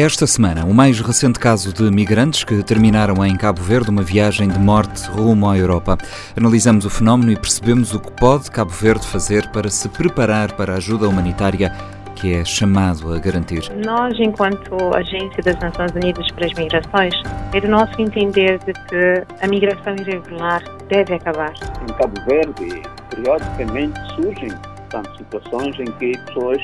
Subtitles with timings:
[0.00, 4.48] Esta semana, o mais recente caso de migrantes que terminaram em Cabo Verde uma viagem
[4.48, 5.98] de morte rumo à Europa.
[6.36, 10.74] Analisamos o fenómeno e percebemos o que pode Cabo Verde fazer para se preparar para
[10.74, 11.72] a ajuda humanitária
[12.14, 13.72] que é chamado a garantir?
[13.84, 17.14] Nós, enquanto Agência das Nações Unidas para as Migrações,
[17.52, 21.52] é do nosso entender de que a migração irregular deve acabar.
[21.82, 24.50] Em Cabo Verde, periodicamente surgem
[24.88, 26.62] portanto, situações em que pessoas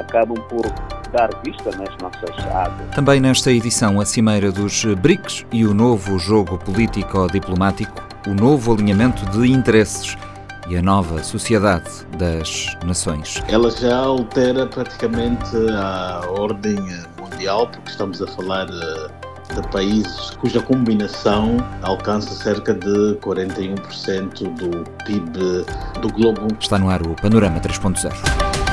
[0.00, 0.64] acabam por
[1.12, 2.94] dar vista nas nossas águas.
[2.94, 9.24] Também nesta edição, a cimeira dos BRICS e o novo jogo político-diplomático, o novo alinhamento
[9.30, 10.16] de interesses
[10.68, 13.42] e a nova sociedade das nações.
[13.48, 16.76] Ela já altera praticamente a ordem
[17.20, 24.90] mundial, porque estamos a falar eh, de países cuja combinação alcança cerca de 41% do
[25.04, 25.64] PIB
[26.00, 26.48] do globo.
[26.58, 28.63] Está no ar o Panorama 3.0.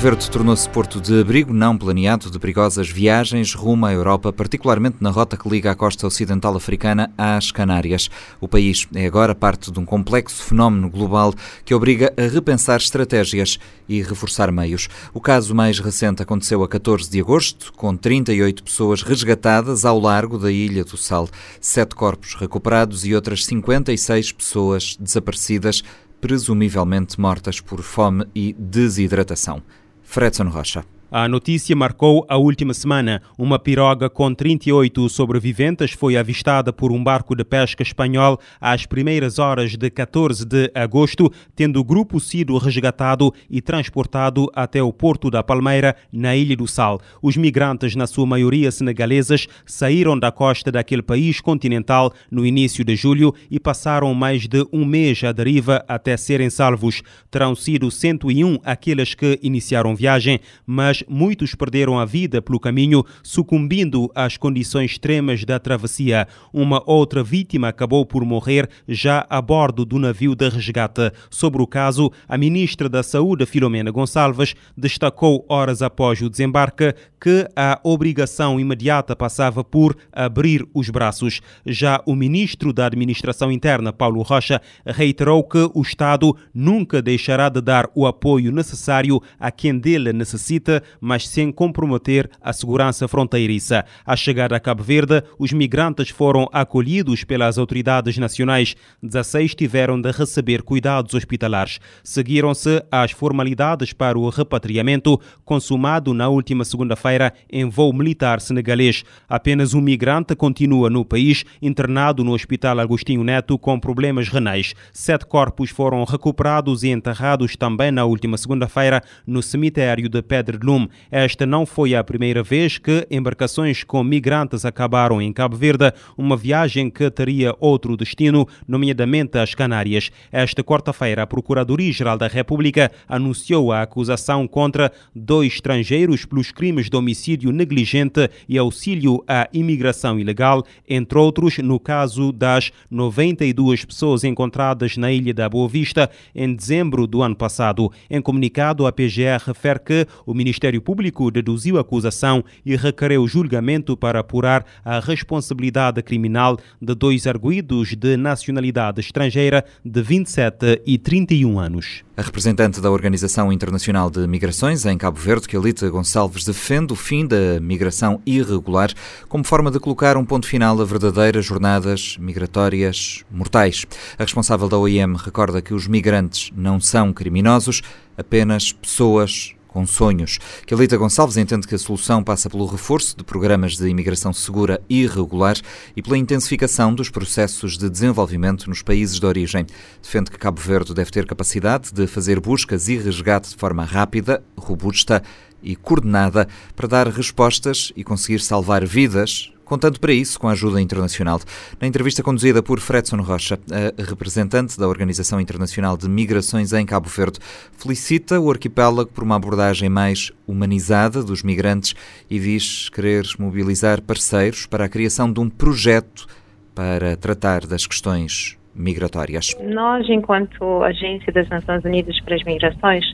[0.00, 5.10] Verde tornou-se porto de abrigo não planeado de perigosas viagens rumo à Europa, particularmente na
[5.10, 8.08] rota que liga a costa ocidental africana às Canárias.
[8.40, 11.34] O país é agora parte de um complexo fenómeno global
[11.66, 14.88] que obriga a repensar estratégias e reforçar meios.
[15.12, 20.38] O caso mais recente aconteceu a 14 de agosto, com 38 pessoas resgatadas ao largo
[20.38, 21.28] da Ilha do Sal,
[21.60, 25.84] sete corpos recuperados e outras 56 pessoas desaparecidas
[26.22, 29.62] presumivelmente mortas por fome e desidratação.
[30.10, 30.82] Fredson Rocha.
[31.12, 33.20] A notícia marcou a última semana.
[33.36, 39.40] Uma piroga com 38 sobreviventes foi avistada por um barco de pesca espanhol às primeiras
[39.40, 45.32] horas de 14 de agosto, tendo o grupo sido resgatado e transportado até o porto
[45.32, 47.00] da Palmeira, na Ilha do Sal.
[47.20, 52.94] Os migrantes, na sua maioria senegaleses, saíram da costa daquele país continental no início de
[52.94, 57.02] julho e passaram mais de um mês à deriva até serem salvos.
[57.32, 64.10] Terão sido 101 aqueles que iniciaram viagem, mas muitos perderam a vida pelo caminho, sucumbindo
[64.14, 66.26] às condições extremas da travessia.
[66.52, 71.12] Uma outra vítima acabou por morrer já a bordo do navio de resgate.
[71.30, 77.46] Sobre o caso, a ministra da Saúde, Filomena Gonçalves, destacou horas após o desembarque que
[77.54, 81.40] a obrigação imediata passava por abrir os braços.
[81.66, 87.60] Já o ministro da Administração Interna, Paulo Rocha, reiterou que o Estado nunca deixará de
[87.60, 93.84] dar o apoio necessário a quem dele necessita mas sem comprometer a segurança fronteiriça.
[94.04, 98.74] À chegada a Cabo Verde, os migrantes foram acolhidos pelas autoridades nacionais.
[99.02, 101.80] 16 tiveram de receber cuidados hospitalares.
[102.02, 109.04] Seguiram-se as formalidades para o repatriamento, consumado na última segunda-feira em voo militar senegalês.
[109.28, 114.74] Apenas um migrante continua no país, internado no Hospital Agostinho Neto com problemas renais.
[114.92, 120.66] Sete corpos foram recuperados e enterrados também na última segunda-feira no cemitério de Pedro de
[120.66, 120.79] Lume.
[121.10, 126.36] Esta não foi a primeira vez que embarcações com migrantes acabaram em Cabo Verde, uma
[126.36, 130.10] viagem que teria outro destino, nomeadamente as Canárias.
[130.30, 136.96] Esta quarta-feira, a Procuradoria-Geral da República anunciou a acusação contra dois estrangeiros pelos crimes de
[136.96, 144.96] homicídio negligente e auxílio à imigração ilegal, entre outros no caso das 92 pessoas encontradas
[144.96, 147.90] na Ilha da Boa Vista em dezembro do ano passado.
[148.08, 153.26] Em comunicado, a PGR refere que o Ministério Ministério Público deduziu a acusação e requereu
[153.26, 160.96] julgamento para apurar a responsabilidade criminal de dois arguídos de nacionalidade estrangeira de 27 e
[160.96, 162.04] 31 anos.
[162.16, 167.26] A representante da Organização Internacional de Migrações em Cabo Verde, Kelita Gonçalves, defende o fim
[167.26, 168.92] da migração irregular
[169.28, 173.86] como forma de colocar um ponto final a verdadeiras jornadas migratórias mortais.
[174.16, 177.82] A responsável da OIM recorda que os migrantes não são criminosos,
[178.16, 180.38] apenas pessoas com sonhos.
[180.66, 185.06] Kelita Gonçalves entende que a solução passa pelo reforço de programas de imigração segura e
[185.06, 185.56] regular
[185.96, 189.64] e pela intensificação dos processos de desenvolvimento nos países de origem.
[190.02, 194.42] Defende que Cabo Verde deve ter capacidade de fazer buscas e resgate de forma rápida,
[194.58, 195.22] robusta
[195.62, 200.80] e coordenada para dar respostas e conseguir salvar vidas contando para isso com a ajuda
[200.80, 201.38] internacional.
[201.80, 207.08] Na entrevista conduzida por Fredson Rocha, a representante da Organização Internacional de Migrações em Cabo
[207.08, 207.38] Verde,
[207.78, 211.94] felicita o arquipélago por uma abordagem mais humanizada dos migrantes
[212.28, 216.26] e diz querer mobilizar parceiros para a criação de um projeto
[216.74, 219.54] para tratar das questões migratórias.
[219.62, 223.04] Nós, enquanto Agência das Nações Unidas para as Migrações,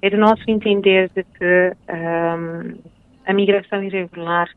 [0.00, 2.78] é do nosso entender de que um,
[3.26, 4.48] a migração irregular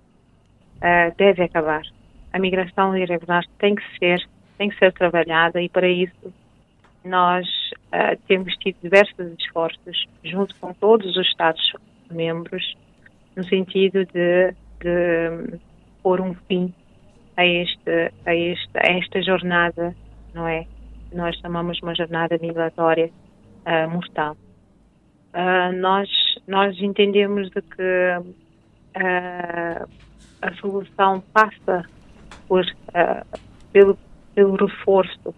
[0.81, 1.83] uh, deve acabar.
[2.33, 6.33] A migração irregular tem que ser, tem que ser trabalhada e para isso
[7.03, 7.47] nós
[7.93, 11.73] uh, temos tido diversos esforços junto com todos os Estados
[12.09, 12.75] membros
[13.35, 15.59] no sentido de, de
[16.03, 16.73] pôr um fim
[17.37, 19.95] a, este, a, este, a esta jornada,
[20.33, 20.65] não é?
[21.13, 23.09] Nós chamamos uma jornada migratória
[23.65, 24.35] uh, mortal.
[25.33, 26.09] Uh, nós,
[26.47, 28.17] nós entendemos de que
[30.41, 31.85] a solução passa
[32.47, 32.65] por,
[33.71, 33.97] pelo,
[34.33, 35.33] pelo reforço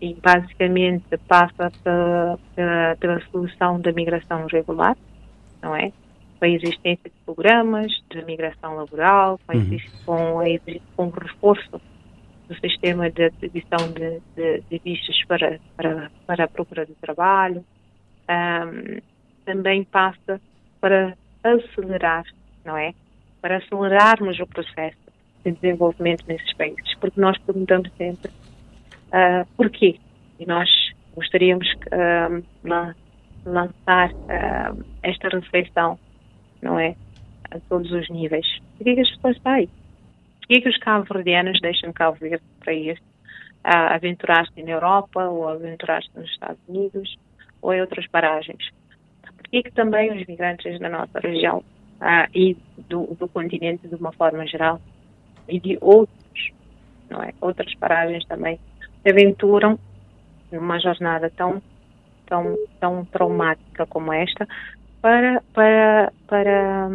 [0.00, 4.96] e basicamente passa pela, pela, pela solução da migração regular,
[5.62, 5.92] não é?
[6.38, 9.78] Com a existência de programas de migração laboral, com, uhum.
[10.04, 10.42] com,
[10.96, 11.80] com o reforço
[12.48, 17.64] do sistema de atribuição de, de, de vistos para, para, para a procura de trabalho,
[18.28, 19.00] um,
[19.44, 20.40] também passa
[20.80, 22.24] para acelerar,
[22.66, 22.92] não é?
[23.40, 24.98] Para acelerarmos o processo
[25.44, 29.98] de desenvolvimento nesses países, porque nós perguntamos sempre uh, porquê,
[30.38, 30.68] e nós
[31.14, 32.44] gostaríamos uh,
[33.44, 35.98] lançar uh, esta reflexão,
[36.60, 36.96] não é?
[37.50, 38.46] A todos os níveis.
[38.76, 39.68] Por que as pessoas saem?
[40.40, 43.00] Porquê que os cabo-verdianos deixam Cabo Verde para ir
[43.62, 47.16] a aventurar-se na Europa ou aventurar-se nos Estados Unidos
[47.62, 48.68] ou em outras paragens?
[49.36, 51.62] Porquê que também os migrantes da nossa região
[52.00, 52.56] ah, e
[52.88, 54.80] do, do continente de uma forma geral
[55.48, 56.50] e de outros,
[57.08, 57.32] não é?
[57.40, 58.58] Outras paragens também
[59.02, 59.78] se aventuram
[60.52, 61.62] numa jornada tão
[62.26, 64.48] tão tão traumática como esta
[65.00, 66.90] para para para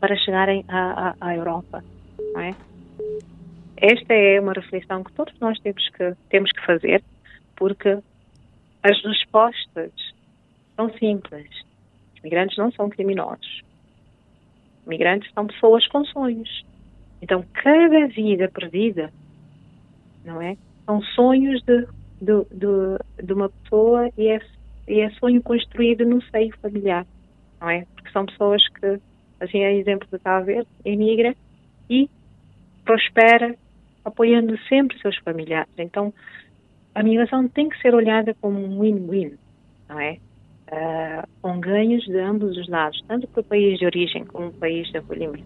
[0.00, 1.84] para chegarem à, à, à Europa
[2.32, 2.54] não é?
[3.76, 7.02] Esta é uma reflexão que todos nós temos que, temos que fazer,
[7.56, 7.98] porque
[8.82, 9.92] as respostas
[10.76, 11.48] são simples.
[12.22, 13.62] Migrantes não são criminosos.
[14.82, 16.64] Os migrantes são pessoas com sonhos.
[17.20, 19.12] Então, cada vida perdida,
[20.24, 20.56] não é?
[20.84, 21.86] São sonhos de,
[22.20, 24.40] de, de, de uma pessoa e é,
[24.88, 27.06] e é sonho construído no seio familiar,
[27.60, 27.86] não é?
[27.94, 29.00] Porque são pessoas que,
[29.40, 31.34] assim, é exemplo de Cabo Verde, emigra
[31.88, 32.10] e
[32.84, 33.56] prospera
[34.04, 35.72] apoiando sempre seus familiares.
[35.78, 36.12] Então,
[36.94, 39.38] a migração tem que ser olhada como um win-win,
[39.88, 40.18] não é?
[40.72, 44.52] Uh, com ganhos de ambos os lados, tanto para o país de origem como o
[44.54, 45.44] país de acolhimento.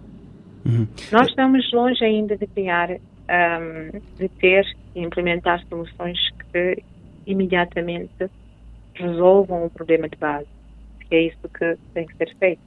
[0.65, 0.87] Uhum.
[1.11, 4.65] Nós estamos longe ainda de criar, um, de ter
[4.95, 6.17] e implementar soluções
[6.53, 6.81] que
[7.27, 8.31] imediatamente
[8.95, 10.47] resolvam o problema de base,
[11.09, 12.63] que é isso que tem que ser feito.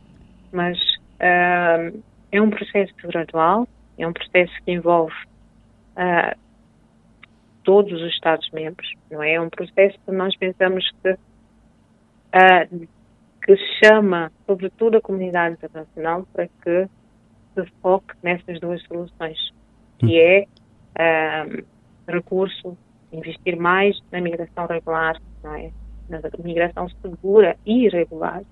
[0.52, 0.78] Mas
[1.22, 2.02] um,
[2.32, 3.68] é um processo gradual,
[3.98, 5.16] é um processo que envolve
[5.96, 6.38] uh,
[7.64, 9.34] todos os Estados-membros, não é?
[9.34, 11.16] É um processo que nós pensamos que,
[12.34, 12.88] uh,
[13.44, 16.88] que chama, sobretudo, a comunidade internacional para que
[17.56, 19.38] se foque nessas duas soluções,
[19.98, 20.46] que hum.
[20.98, 21.66] é uh,
[22.08, 22.78] recurso,
[23.12, 25.72] investir mais na migração regular, é?
[26.10, 28.44] Na migração segura e irregular,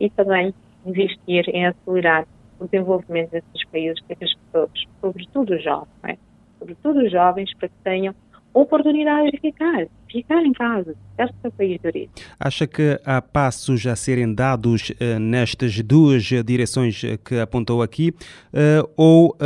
[0.00, 0.54] e também
[0.86, 2.26] investir em acelerar
[2.58, 4.70] o desenvolvimento desses países para que as pessoas,
[5.00, 6.16] sobretudo os jovens, é?
[6.58, 8.14] sobretudo os jovens, para que tenham
[8.54, 10.94] oportunidade de ficar, ficar em casa,
[11.40, 12.10] seu país de origem.
[12.38, 18.88] Acha que há passos a serem dados uh, nestas duas direções que apontou aqui uh,
[18.96, 19.36] ou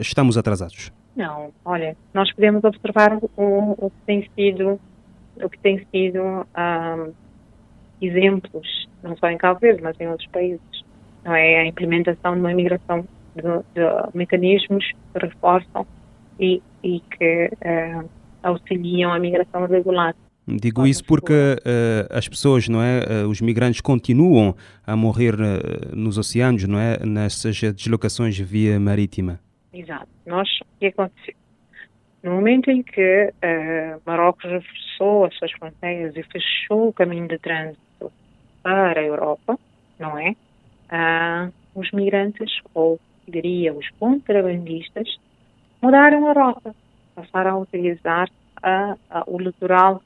[0.00, 0.92] estamos atrasados?
[1.14, 4.80] Não, olha, nós podemos observar o, o que tem sido,
[5.36, 6.46] o que tem sido
[8.00, 10.82] exemplos, não só em Cabo Verde, mas em outros países
[11.24, 11.60] não é?
[11.60, 15.86] A implementação de uma imigração de, de mecanismos que reforçam
[16.38, 17.50] e, e que
[18.42, 20.14] auxiliam a migração regular.
[20.46, 25.94] Digo isso porque uh, as pessoas, não é, uh, os migrantes continuam a morrer uh,
[25.94, 29.38] nos oceanos, não é, nessas deslocações via marítima.
[29.72, 30.08] Exato.
[30.26, 31.34] Nós, o que aconteceu?
[32.24, 33.32] No momento em que
[34.06, 38.12] Marrocos reforçou as suas fronteiras e fechou o caminho de trânsito
[38.62, 39.58] para a Europa,
[39.98, 40.36] não é?
[40.92, 45.08] ah, os migrantes, ou diria os contrabandistas,
[45.80, 46.76] mudaram a rota,
[47.14, 48.28] passaram a utilizar
[48.62, 50.02] a, a, o litoral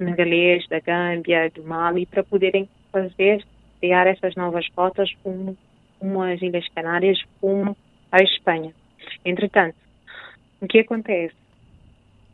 [0.00, 3.44] negalês da Gâmbia, do Mali, para poderem fazer,
[3.80, 5.56] criar essas novas rotas como,
[5.98, 7.76] como as Ilhas Canárias, como
[8.10, 8.72] a Espanha.
[9.24, 9.76] Entretanto,
[10.60, 11.34] o que acontece?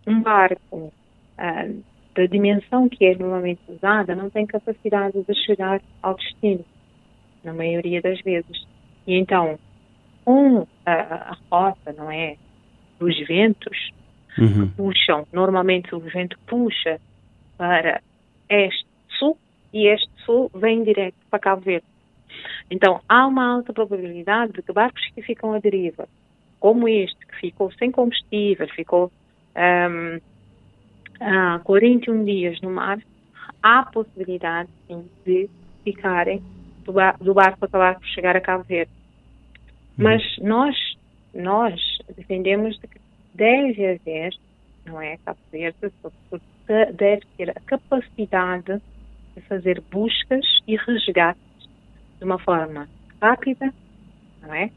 [0.07, 0.93] Um barco
[1.37, 1.69] ah,
[2.15, 6.65] da dimensão que é normalmente usada não tem capacidade de chegar ao destino
[7.45, 8.67] na maioria das vezes.
[9.07, 9.59] E então,
[10.25, 12.37] com a, a rota, não é,
[13.03, 13.93] dos ventos,
[14.39, 14.69] uhum.
[14.77, 17.01] puxam, normalmente o vento puxa
[17.59, 18.01] para
[18.49, 19.37] este-sul
[19.73, 21.87] e este-sul vem direto para Cabo Verde.
[22.71, 26.09] Então, há uma alta probabilidade de que barcos que ficam à deriva,
[26.59, 29.11] como este, que ficou sem combustível, ficou
[29.57, 30.21] um,
[31.21, 32.99] há 41 dias no mar,
[33.63, 35.51] há possibilidade sim, de
[35.85, 36.43] ficarem
[36.85, 38.91] do, bar, do barco acabar por chegar a Cabo Verde.
[39.99, 40.05] Uhum.
[40.05, 40.77] Mas nós,
[41.35, 41.81] nós
[42.17, 43.01] defendemos que
[43.35, 44.35] deve haver,
[44.85, 45.79] não é, Cabo Verde,
[46.95, 48.81] deve ter a capacidade
[49.35, 51.43] de fazer buscas e resgates
[52.19, 52.89] de uma forma
[53.21, 53.73] rápida,
[54.43, 54.71] não é?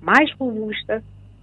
[0.00, 1.02] Mais robusta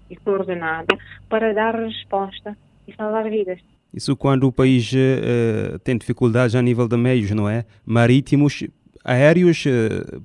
[0.10, 0.98] e coordenada
[1.30, 3.60] para dar resposta e salvar vidas.
[3.94, 7.66] Isso quando o país uh, tem dificuldades a nível de meios, não é?
[7.86, 8.64] Marítimos,
[9.04, 10.22] aéreos, uh,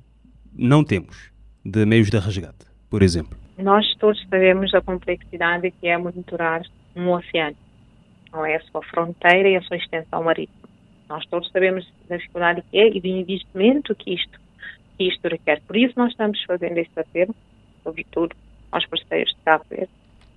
[0.53, 1.31] não temos
[1.63, 3.40] de meios de resgate, por exemplo.
[3.61, 6.63] Nós todos sabemos da complexidade que é monitorar
[6.95, 7.55] um oceano,
[8.33, 10.67] não é a sua fronteira e a sua extensão marítima.
[11.07, 14.39] Nós todos sabemos da dificuldade que é e do investimento que isto,
[14.97, 15.61] que isto requer.
[15.61, 17.35] Por isso nós estamos fazendo este apelo,
[17.83, 18.35] sobretudo
[18.71, 19.91] aos parceiros de Cabo Verde,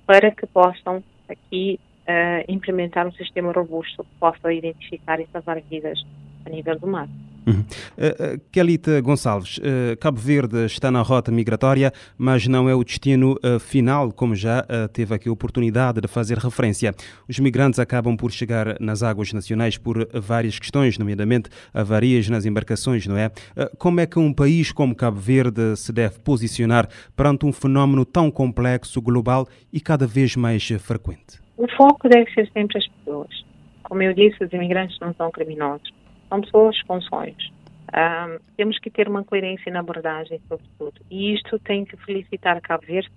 [0.07, 6.04] para que possam aqui uh, implementar um sistema robusto que possa identificar e salvar vidas
[6.45, 7.09] a nível do mar.
[7.47, 7.61] Uhum.
[7.61, 12.83] Uh, uh, Kelita Gonçalves, uh, Cabo Verde está na rota migratória, mas não é o
[12.83, 16.95] destino final, como já teve aqui a oportunidade de fazer referência.
[17.29, 23.07] Os migrantes acabam por chegar nas águas nacionais por várias questões, nomeadamente avarias nas embarcações,
[23.07, 23.31] não é?
[23.79, 28.31] como é que um país como Cabo Verde se deve posicionar perante um fenómeno tão
[28.31, 31.41] complexo, global e cada vez mais frequente?
[31.57, 33.45] O foco deve ser sempre as pessoas.
[33.83, 35.91] Como eu disse, os imigrantes não são criminosos
[36.28, 37.52] são pessoas com sonhos.
[37.95, 41.00] Um, temos que ter uma coerência na abordagem, sobretudo.
[41.11, 43.11] E isto tem que felicitar Cabo Verde,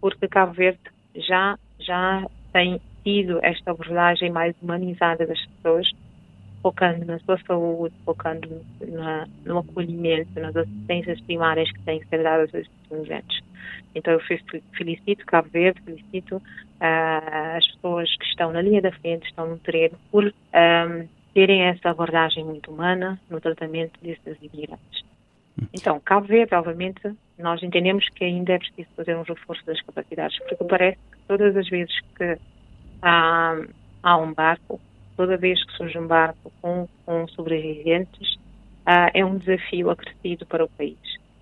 [0.00, 0.80] porque Cabo Verde
[1.14, 5.90] já, já tem tido esta abordagem mais humanizada das pessoas,
[6.62, 12.22] focando na sua saúde, focando na, no acolhimento, nas assistências primárias que têm que ser
[12.22, 13.40] dadas aos imigrantes.
[13.94, 14.20] Então eu
[14.72, 19.58] felicito Cabo Verde, felicito uh, as pessoas que estão na linha da frente, estão no
[19.58, 25.04] terreno, por um, terem essa abordagem muito humana no tratamento desses imigrantes.
[25.72, 27.00] Então, Cabo Verde, obviamente,
[27.38, 31.56] nós entendemos que ainda é preciso fazer um reforço das capacidades, porque parece que todas
[31.56, 32.36] as vezes que
[33.00, 33.56] há,
[34.02, 34.80] há um barco,
[35.16, 40.64] toda vez que surge um barco com, com sobreviventes, uh, é um desafio acrescido para
[40.64, 40.98] o país,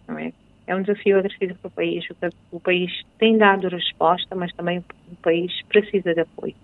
[0.07, 0.31] não é?
[0.67, 2.05] É um desafio acrescido para o país.
[2.11, 6.55] O, o país tem dado resposta, mas também o país precisa de apoio.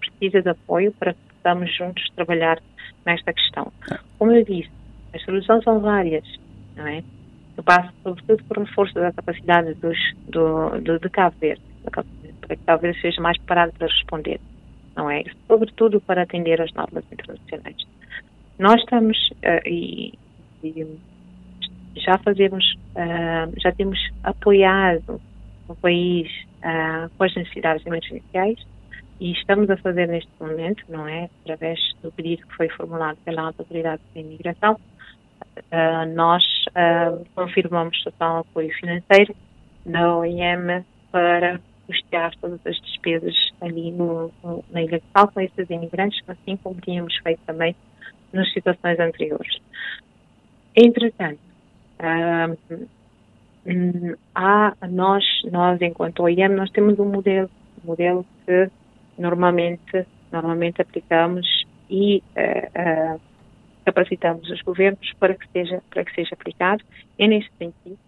[0.00, 2.60] Precisa de apoio para que possamos juntos trabalhar
[3.06, 3.72] nesta questão.
[4.18, 4.70] Como eu disse,
[5.14, 6.24] as soluções são várias,
[6.76, 7.02] não é?
[7.56, 12.64] Eu passo sobretudo por reforço da capacidade dos, do, do, de Cabo Verde, para que
[12.64, 14.40] Cabo Verde seja mais preparado para responder,
[14.96, 15.24] não é?
[15.46, 17.76] Sobretudo para atender às normas internacionais.
[18.58, 20.14] Nós estamos, uh, e,
[20.62, 20.86] e,
[21.96, 22.64] já fazemos,
[22.94, 25.20] uh, já temos apoiado
[25.68, 28.58] o país uh, com as necessidades emergenciais,
[29.20, 31.28] e estamos a fazer neste momento, não é?
[31.42, 38.38] Através do pedido que foi formulado pela Autoridade de Imigração, uh, nós uh, confirmamos total
[38.38, 39.36] apoio financeiro
[39.84, 45.40] da OIM para custear todas as despesas ali no, no, na Ilha de Sal com
[45.40, 47.76] esses imigrantes, assim como tínhamos feito também
[48.32, 49.60] nas situações anteriores.
[50.74, 51.40] Entretanto,
[52.00, 52.56] uh,
[54.34, 57.50] há, nós, nós, enquanto OIM, nós temos um modelo,
[57.84, 58.70] um modelo que
[59.20, 61.46] normalmente, normalmente aplicamos
[61.88, 63.20] e uh, uh,
[63.84, 66.82] capacitamos os governos para que seja, para que seja aplicado.
[67.18, 67.98] É neste sentido,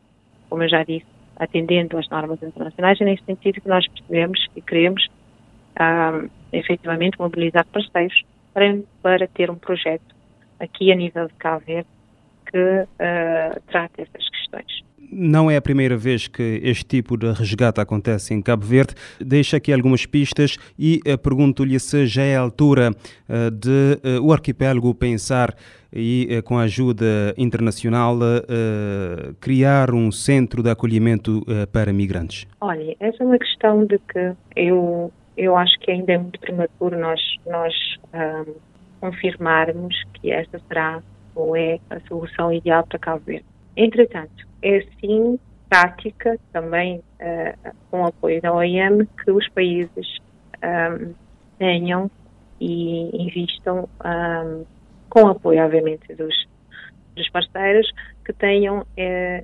[0.49, 4.63] como eu já disse, atendendo às normas internacionais, é neste sentido que nós percebemos e
[4.63, 5.07] queremos
[5.77, 10.15] uh, efetivamente mobilizar parceiros para, para ter um projeto
[10.61, 11.89] aqui a nível de Cabo Verde
[12.47, 14.42] que uh, trate essas questões.
[15.15, 18.95] Não é a primeira vez que este tipo de resgate acontece em Cabo Verde.
[19.21, 24.27] Deixa aqui algumas pistas e uh, pergunto-lhe se já é a altura uh, de uh,
[24.27, 25.55] o arquipélago pensar
[25.93, 28.19] e, com a ajuda internacional,
[29.39, 32.47] criar um centro de acolhimento para migrantes.
[32.63, 36.99] Olha, essa é uma questão de que eu, eu acho que ainda é muito prematuro
[36.99, 37.75] nós, nós
[38.15, 38.55] um,
[39.03, 41.03] confirmarmos que esta será
[41.35, 43.52] ou é a solução ideal para Cabo Verde.
[43.77, 45.39] Entretanto, é sim
[45.73, 50.19] prática também uh, com apoio da OIM que os países
[50.63, 51.15] um, ehm,
[51.59, 52.11] tenham
[52.61, 54.65] e invistam um, ehm,
[55.09, 56.35] com apoio, obviamente, dos,
[57.17, 57.91] dos parceiros
[58.23, 58.85] que tenham uh,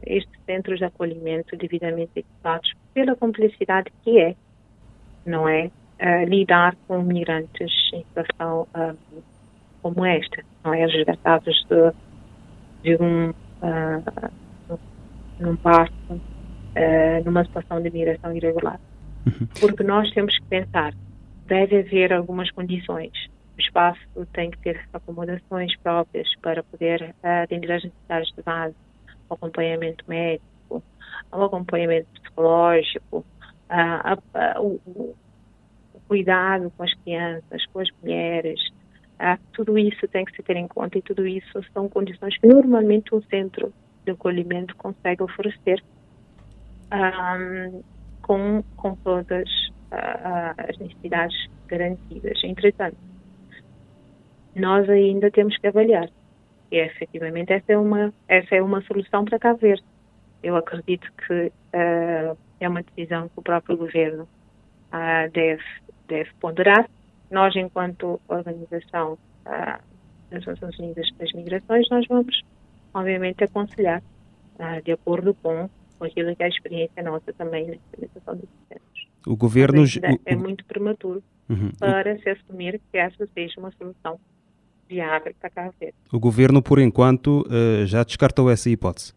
[0.05, 4.37] estes centros de acolhimento devidamente equipados pela complexidade que é,
[5.25, 5.71] não é?
[5.99, 8.69] Uh, lidar com migrantes em situação
[9.83, 10.85] como esta, não é?
[10.85, 11.93] Resgatados de,
[12.83, 14.79] de um, uh,
[15.39, 18.81] num parque, uh, numa situação de migração irregular.
[19.27, 19.47] Uhum.
[19.61, 20.95] Porque nós temos que pensar,
[21.47, 23.13] deve haver algumas condições.
[23.57, 24.01] O espaço
[24.33, 28.75] tem que ter acomodações próprias para poder uh, atender as necessidades de base,
[29.29, 30.83] o acompanhamento médico,
[31.33, 33.25] o acompanhamento psicológico,
[33.71, 35.17] uh, o, o,
[36.07, 38.61] cuidado com as crianças, com as mulheres,
[39.53, 43.15] tudo isso tem que se ter em conta e tudo isso são condições que normalmente
[43.15, 43.73] um centro
[44.05, 45.83] de acolhimento consegue oferecer
[46.93, 47.83] um,
[48.23, 49.49] com, com todas
[49.93, 52.39] uh, as necessidades garantidas.
[52.45, 52.97] Entretanto,
[54.55, 56.09] nós ainda temos que avaliar
[56.71, 59.83] e efetivamente essa é uma essa é uma solução para cá ver.
[60.43, 64.29] Eu acredito que uh, é uma decisão que o próprio governo
[64.93, 65.65] uh, deve
[66.07, 66.89] deve ponderar.
[67.31, 69.83] Nós, enquanto organização uh,
[70.31, 72.43] das Nações Unidas para as Migrações, nós vamos,
[72.95, 74.03] obviamente, aconselhar
[74.85, 79.09] de acordo com, com aquilo que é a experiência nossa também na implementação dos processos.
[79.25, 79.85] O governo
[80.27, 81.71] é muito prematuro uhum.
[81.79, 84.19] para se assumir que essa seja uma solução
[84.89, 85.95] viável para Cabo Verde.
[86.13, 89.13] O governo, por enquanto, uh, já descartou essa hipótese?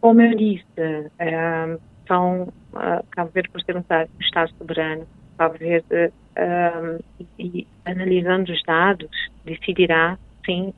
[0.00, 3.84] Como eu disse, uh, são, uh, Cabo Verde, por ser um
[4.20, 6.12] Estado soberano, Cabo Verde,
[7.20, 9.10] e, e, analisando os dados,
[9.44, 10.72] decidirá sim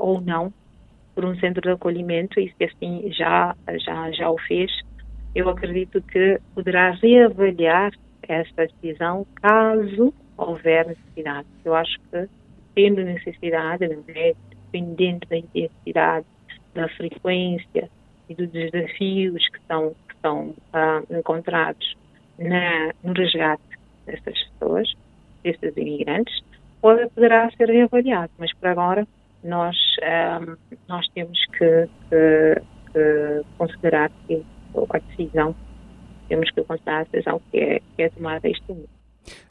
[0.00, 0.52] ou não
[1.14, 4.70] por um centro de acolhimento e se assim já, já, já o fez,
[5.34, 11.48] eu acredito que poderá reavaliar esta decisão caso houver necessidade.
[11.64, 12.28] Eu acho que
[12.74, 16.26] tendo necessidade, né, dependendo da intensidade,
[16.74, 17.90] da frequência
[18.28, 21.96] e dos desafios que são, que são ah, encontrados
[22.38, 23.62] na, no resgate
[24.06, 24.92] dessas pessoas,
[25.42, 26.40] desses imigrantes,
[26.80, 29.06] pode, poderá ser reavaliado, mas por agora
[29.42, 30.40] nós, ah,
[30.88, 32.62] nós temos que, que,
[32.92, 35.54] que, considerar que a decisão,
[36.28, 38.97] temos que considerar a decisão que é, que é tomada este ano.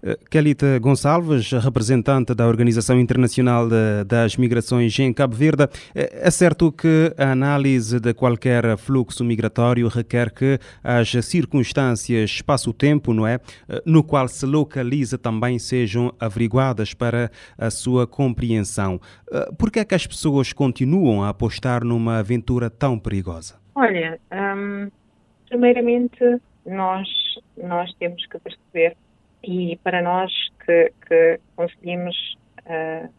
[0.04, 3.68] Eh, Kelita Gonçalves, representante da Organização Internacional
[4.06, 9.88] das Migrações em Cabo Verde, eh, é certo que a análise de qualquer fluxo migratório
[9.88, 16.94] requer que as circunstâncias, espaço-tempo, não é, eh, no qual se localiza também sejam averiguadas
[16.94, 19.00] para a sua compreensão.
[19.58, 23.56] Por que é que as pessoas continuam a apostar numa aventura tão perigosa?
[23.76, 24.90] Olha, hum,
[25.50, 26.24] primeiramente
[26.66, 27.08] nós
[27.64, 28.96] nós temos que perceber
[29.48, 30.32] e para nós
[30.66, 33.10] que, que conseguimos uh,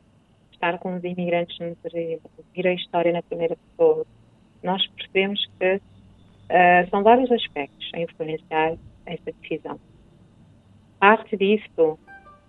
[0.53, 4.07] estar com os imigrantes no terreno, ouvir a história na primeira pessoa,
[4.63, 9.81] nós percebemos que uh, são vários aspectos a influenciar esta decisão.
[11.01, 11.99] Parte disso uh,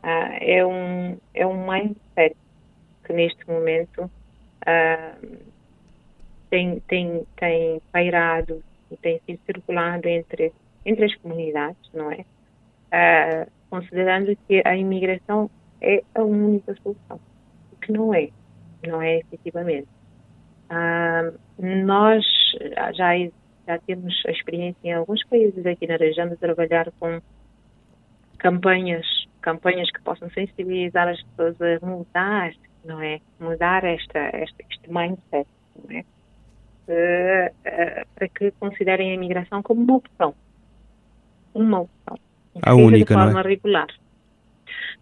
[0.04, 2.36] é, um, é um mindset
[3.06, 4.12] que neste momento
[6.50, 8.62] tem, tem, tem pairado
[8.92, 10.52] e tem sido circulado entre,
[10.86, 12.26] entre as comunidades, não é?
[12.92, 15.50] Uh, considerando que a imigração
[15.82, 17.20] é a única solução,
[17.72, 18.30] o que não é,
[18.86, 19.88] não é efetivamente.
[20.70, 22.26] Ah, nós
[22.96, 23.16] já,
[23.68, 27.22] já temos a experiência em alguns países aqui na região de trabalhar com
[28.38, 29.06] campanhas,
[29.42, 32.52] campanhas que possam sensibilizar as pessoas a mudar,
[32.84, 33.20] não é?
[33.40, 35.48] Mudar esta, esta este mindset,
[35.84, 36.06] não é?
[36.88, 40.34] Uh, uh, para que considerem a imigração como uma opção.
[41.54, 42.18] Uma opção
[42.62, 43.44] a única, de forma é?
[43.44, 43.88] regular.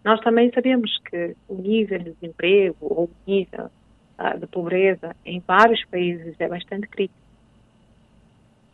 [0.04, 3.70] Nós também sabemos que o nível de desemprego ou o nível
[4.18, 7.18] uh, de pobreza em vários países é bastante crítico.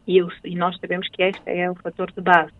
[0.06, 2.52] E, eu, e, nós sabemos que este é o fator de base.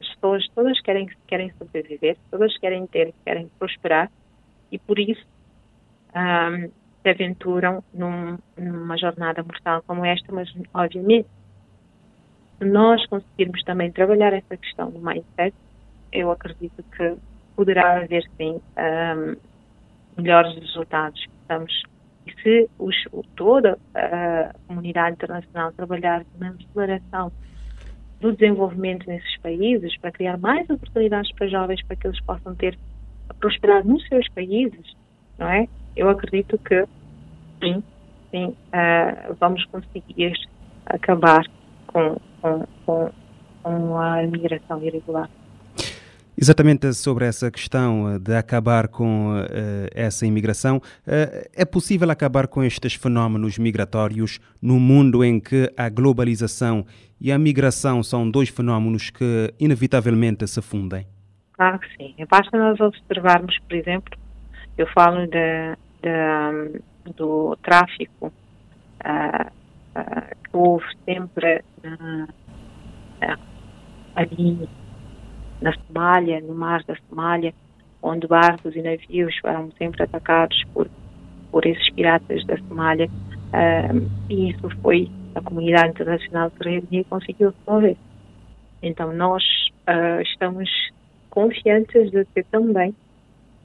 [0.00, 4.10] As pessoas todas querem, querem sobreviver, todas querem ter, querem prosperar
[4.72, 5.26] e por isso
[6.14, 6.68] ah,
[7.02, 11.28] se aventuram num, numa jornada mortal como esta, mas obviamente
[12.60, 15.54] se nós conseguirmos também trabalhar essa questão do mindset,
[16.12, 17.16] eu acredito que
[17.56, 19.36] poderá haver sim um,
[20.20, 21.26] melhores resultados.
[21.40, 21.82] Estamos,
[22.26, 22.94] e se os,
[23.34, 27.32] toda a comunidade internacional trabalhar na aceleração
[28.20, 32.78] do desenvolvimento nesses países para criar mais oportunidades para jovens para que eles possam ter
[33.38, 34.94] prosperar nos seus países,
[35.38, 35.66] não é?
[35.96, 36.84] Eu acredito que
[37.58, 37.82] sim,
[38.30, 40.34] sim, uh, vamos conseguir
[40.84, 41.42] acabar
[41.92, 43.10] com, com, com,
[43.62, 45.28] com a imigração irregular.
[46.40, 49.46] Exatamente sobre essa questão eh, de acabar com uh,
[49.94, 55.90] essa imigração, uh, é possível acabar com estes fenómenos migratórios no mundo em que a
[55.90, 56.86] globalização
[57.20, 61.06] e a migração são dois fenómenos que inevitavelmente se fundem?
[61.52, 62.14] Claro que sim.
[62.26, 64.18] Basta nós observarmos, por exemplo,
[64.78, 68.32] eu falo da, de, do tráfico
[69.04, 69.59] uh,
[69.94, 71.62] que houve sempre
[74.14, 74.68] ali
[75.60, 77.52] na Somália, no mar da Somália,
[78.02, 80.88] onde barcos e navios foram sempre atacados por,
[81.50, 83.08] por esses piratas da Somália.
[84.28, 87.96] e isso foi a comunidade internacional que reuniu e conseguiu resolver.
[88.82, 89.42] Então, nós
[89.88, 90.68] uh, estamos
[91.28, 92.94] confiantes de que também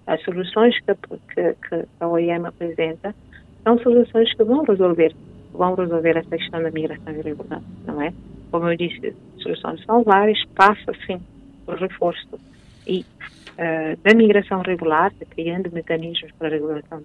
[0.08, 0.94] as soluções que,
[1.34, 3.16] que, que, a OIM apresenta
[3.64, 5.16] são soluções que vão resolver
[5.56, 8.14] vão resolver essa questão da migração irregular, não é?
[8.52, 11.20] Como eu disse, soluções são várias, passa sim
[11.66, 12.40] por reforço
[12.88, 13.06] e
[13.54, 17.04] uh, da migração regular, criando mecanismos para a regulação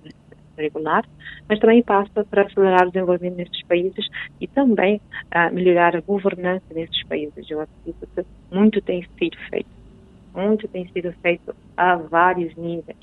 [0.56, 1.04] regular,
[1.48, 4.06] mas também passa para acelerar o desenvolvimento nestes países
[4.40, 5.00] e também
[5.34, 7.50] uh, melhorar a governança nestes países.
[7.50, 9.70] Eu acredito que muito tem sido feito,
[10.34, 12.98] muito tem sido feito a vários níveis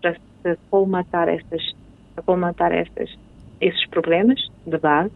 [0.00, 1.74] para se colmatar essas,
[2.24, 3.16] colmatar essas,
[3.60, 5.12] esses problemas de base.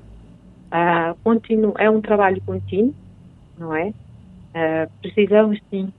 [0.68, 2.94] Uh, continuo, é um trabalho contínuo,
[3.58, 3.88] não é?
[3.88, 5.92] Uh, precisamos sim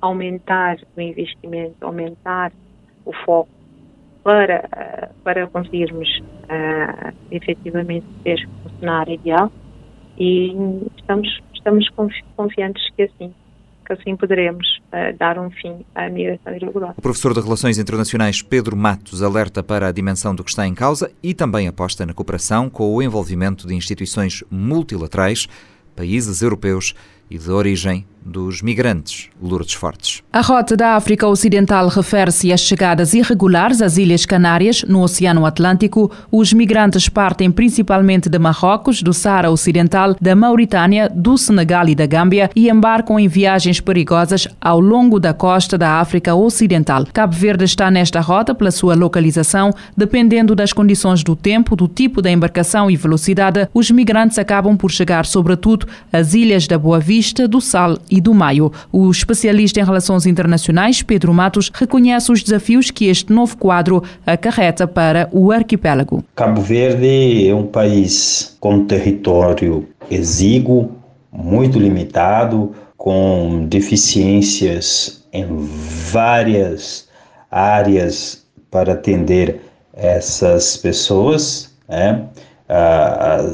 [0.00, 2.52] aumentar o investimento, aumentar
[3.04, 3.48] o foco
[4.22, 9.50] para, para conseguirmos uh, efetivamente ter um cenário ideal
[10.18, 10.52] e
[10.96, 11.88] estamos, estamos
[12.36, 13.34] confiantes que assim
[13.90, 16.94] que assim poderemos uh, dar um fim à migração irregular.
[16.96, 20.74] O professor de Relações Internacionais Pedro Matos alerta para a dimensão do que está em
[20.74, 25.48] causa e também aposta na cooperação com o envolvimento de instituições multilaterais,
[25.96, 26.94] países europeus
[27.28, 30.22] e de origem dos migrantes Lourdes Fortes.
[30.32, 36.10] A Rota da África Ocidental refere-se às chegadas irregulares às Ilhas Canárias, no Oceano Atlântico.
[36.30, 42.06] Os migrantes partem principalmente de Marrocos, do Saara Ocidental, da Mauritânia, do Senegal e da
[42.06, 47.06] Gâmbia e embarcam em viagens perigosas ao longo da costa da África Ocidental.
[47.12, 52.20] Cabo Verde está nesta rota pela sua localização, dependendo das condições do tempo, do tipo
[52.20, 57.48] da embarcação e velocidade, os migrantes acabam por chegar sobretudo às Ilhas da Boa Vista,
[57.48, 58.72] do Sal e do Maio.
[58.92, 64.86] O especialista em relações internacionais, Pedro Matos, reconhece os desafios que este novo quadro acarreta
[64.86, 66.24] para o arquipélago.
[66.34, 70.96] Cabo Verde é um país com território exíguo,
[71.32, 75.46] muito limitado, com deficiências em
[76.10, 77.08] várias
[77.50, 79.60] áreas para atender
[79.94, 82.24] essas pessoas, né?
[82.68, 83.44] ah,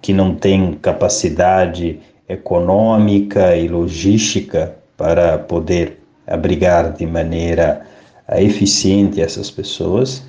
[0.00, 7.82] que não têm capacidade econômica e logística para poder abrigar de maneira
[8.28, 10.24] eh, eficiente essas pessoas.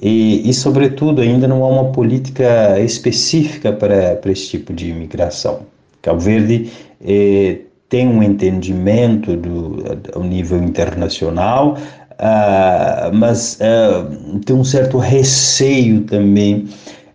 [0.00, 5.60] E, e, sobretudo, ainda não há uma política específica para, para esse tipo de imigração.
[6.02, 6.70] Cabo Verde
[7.04, 11.76] eh, tem um entendimento do, ao nível internacional,
[12.14, 16.66] uh, mas uh, tem um certo receio também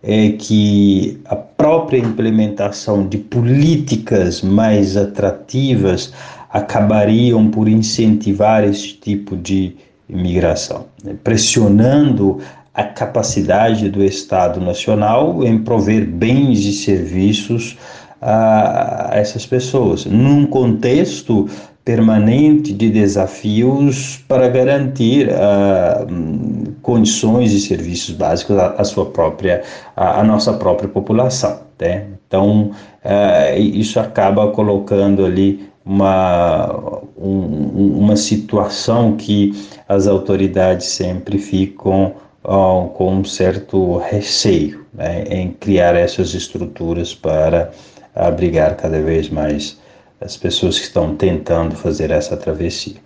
[0.01, 6.13] é que a própria implementação de políticas mais atrativas
[6.49, 9.75] acabariam por incentivar esse tipo de
[10.07, 11.15] imigração, né?
[11.21, 12.39] pressionando
[12.73, 17.77] a capacidade do Estado Nacional em prover bens e serviços
[18.21, 21.49] a essas pessoas, num contexto
[21.83, 29.63] permanente de desafios para garantir uh, condições e serviços básicos à, sua própria,
[29.95, 31.61] à, nossa própria população.
[31.79, 32.07] Né?
[32.27, 32.71] Então,
[33.03, 39.53] uh, isso acaba colocando ali uma, um, uma situação que
[39.87, 42.13] as autoridades sempre ficam
[42.43, 47.71] uh, com um certo receio né, em criar essas estruturas para
[48.15, 49.79] abrigar cada vez mais
[50.21, 52.97] as pessoas que estão tentando fazer essa travessia.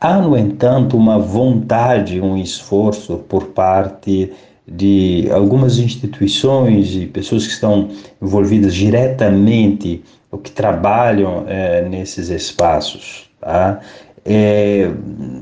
[0.00, 4.32] Há, no entanto, uma vontade, um esforço por parte
[4.66, 7.88] de algumas instituições e pessoas que estão
[8.20, 13.80] envolvidas diretamente ou que trabalham é, nesses espaços, tá?
[14.24, 14.90] É,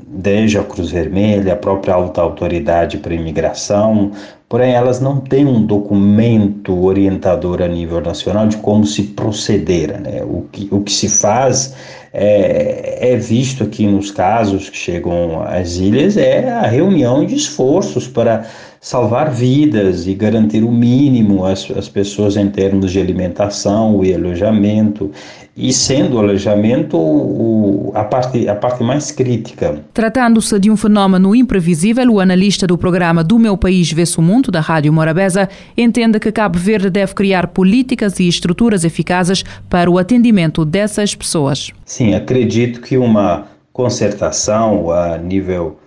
[0.08, 4.12] desde a Cruz Vermelha, a própria alta autoridade para imigração,
[4.54, 10.00] porém elas não têm um documento orientador a nível nacional de como se proceder.
[10.00, 10.22] Né?
[10.22, 11.74] O, que, o que se faz
[12.12, 18.06] é, é, visto aqui nos casos que chegam às ilhas é a reunião de esforços
[18.06, 18.46] para
[18.84, 25.10] salvar vidas e garantir o mínimo às, às pessoas em termos de alimentação e alojamento
[25.56, 29.82] e sendo o alojamento o, a, parte, a parte mais crítica.
[29.94, 34.52] Tratando-se de um fenómeno imprevisível, o analista do programa Do Meu País Vê-se o Mundo,
[34.52, 39.96] da Rádio Morabeza, entende que Cabo Verde deve criar políticas e estruturas eficazes para o
[39.96, 41.70] atendimento dessas pessoas.
[41.86, 45.78] Sim, acredito que uma concertação a nível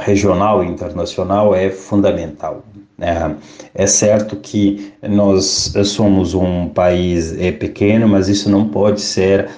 [0.00, 2.64] regional e internacional é fundamental.
[2.96, 3.36] Né?
[3.74, 9.48] É certo que nós somos um país é pequeno, mas isso não pode ser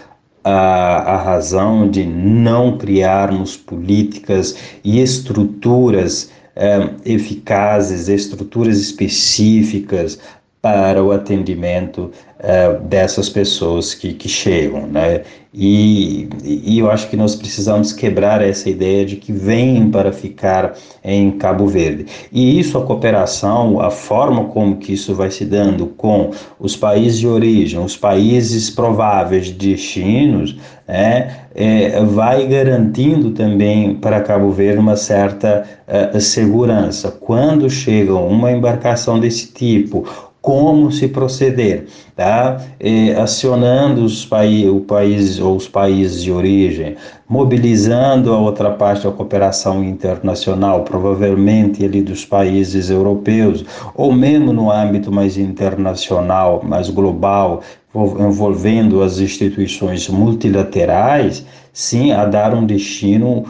[0.42, 10.18] a, a razão de não criarmos políticas e estruturas é, eficazes, estruturas específicas
[10.62, 12.10] para o atendimento
[12.40, 15.22] uh, dessas pessoas que, que chegam, né?
[15.58, 20.74] E, e, eu acho que nós precisamos quebrar essa ideia de que vêm para ficar
[21.02, 22.04] em Cabo Verde.
[22.30, 27.18] E isso, a cooperação, a forma como que isso vai se dando com os países
[27.18, 34.78] de origem, os países prováveis de destinos, né, é, vai garantindo também para Cabo Verde
[34.78, 37.10] uma certa uh, segurança.
[37.10, 40.06] Quando chega uma embarcação desse tipo
[40.46, 42.58] como se proceder, tá?
[42.80, 46.94] E, acionando os países, o país ou os países de origem,
[47.28, 54.70] mobilizando a outra parte da cooperação internacional, provavelmente ali dos países europeus, ou mesmo no
[54.70, 57.60] âmbito mais internacional, mais global,
[57.92, 63.46] envolvendo as instituições multilaterais, sim, a dar um destino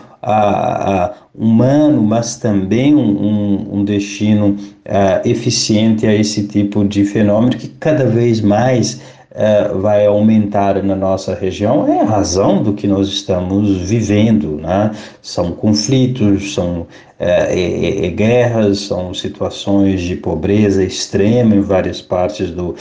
[1.34, 8.04] humano, mas também um, um, destino uh, eficiente a esse tipo de fenômeno que cada
[8.06, 11.86] vez mais uh, vai aumentar na nossa região.
[11.86, 14.90] É a razão do que nós estamos vivendo, né?
[15.22, 16.86] São conflitos, são
[17.18, 22.74] é, guerras, são situações de pobreza extrema em várias partes do,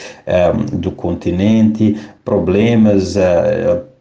[0.74, 3.16] do continente, problemas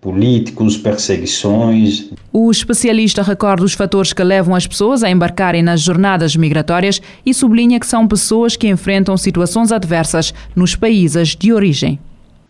[0.05, 2.11] políticos, perseguições.
[2.31, 7.33] O especialista recorda os fatores que levam as pessoas a embarcarem nas jornadas migratórias e
[7.33, 11.99] sublinha que são pessoas que enfrentam situações adversas nos países de origem.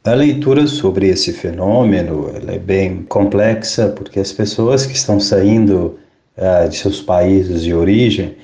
[0.02, 5.96] A leitura sobre esse fenômeno é bem complexa porque as pessoas que estão saindo
[6.36, 8.34] uh, de seus países de origem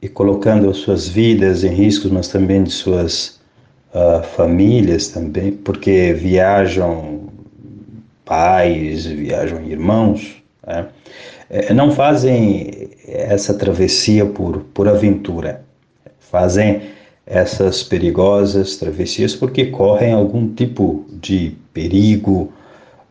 [0.00, 3.38] e colocando as suas vidas em risco, mas também de suas
[3.94, 7.35] uh, famílias também, porque viajam
[8.26, 10.88] pais, viajam irmãos, né?
[11.48, 15.62] é, não fazem essa travessia por, por aventura,
[16.18, 16.82] fazem
[17.24, 22.52] essas perigosas travessias porque correm algum tipo de perigo,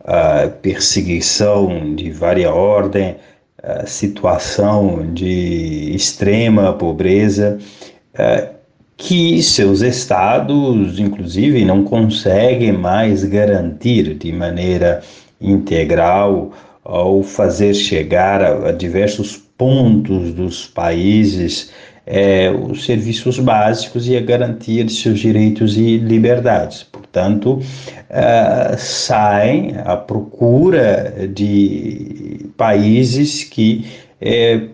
[0.00, 3.16] uh, perseguição de vária ordem,
[3.62, 7.58] uh, situação de extrema pobreza,
[8.14, 8.55] uh,
[8.96, 15.02] que seus estados, inclusive, não conseguem mais garantir de maneira
[15.40, 21.70] integral ou fazer chegar a, a diversos pontos dos países
[22.06, 26.84] é, os serviços básicos e a garantia de seus direitos e liberdades.
[26.84, 33.86] Portanto, uh, saem à procura de países que
[34.22, 34.68] uh,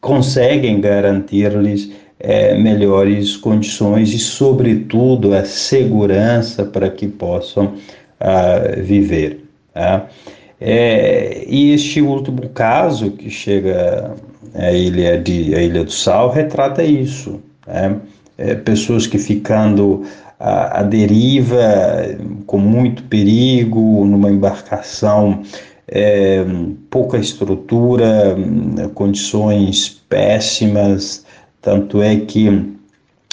[0.00, 7.74] conseguem garantir-lhes é, melhores condições e, sobretudo, a segurança para que possam
[8.20, 9.44] ah, viver.
[9.74, 10.06] Tá?
[10.60, 14.14] É, e este último caso que chega
[14.54, 17.40] à ilha, de, à ilha do Sal retrata isso.
[17.66, 17.96] Né?
[18.38, 20.04] É, pessoas que ficando
[20.38, 21.58] à, à deriva,
[22.46, 25.42] com muito perigo, numa embarcação
[25.88, 26.44] é,
[26.88, 28.36] pouca estrutura,
[28.94, 31.24] condições péssimas,
[31.62, 32.76] tanto é que,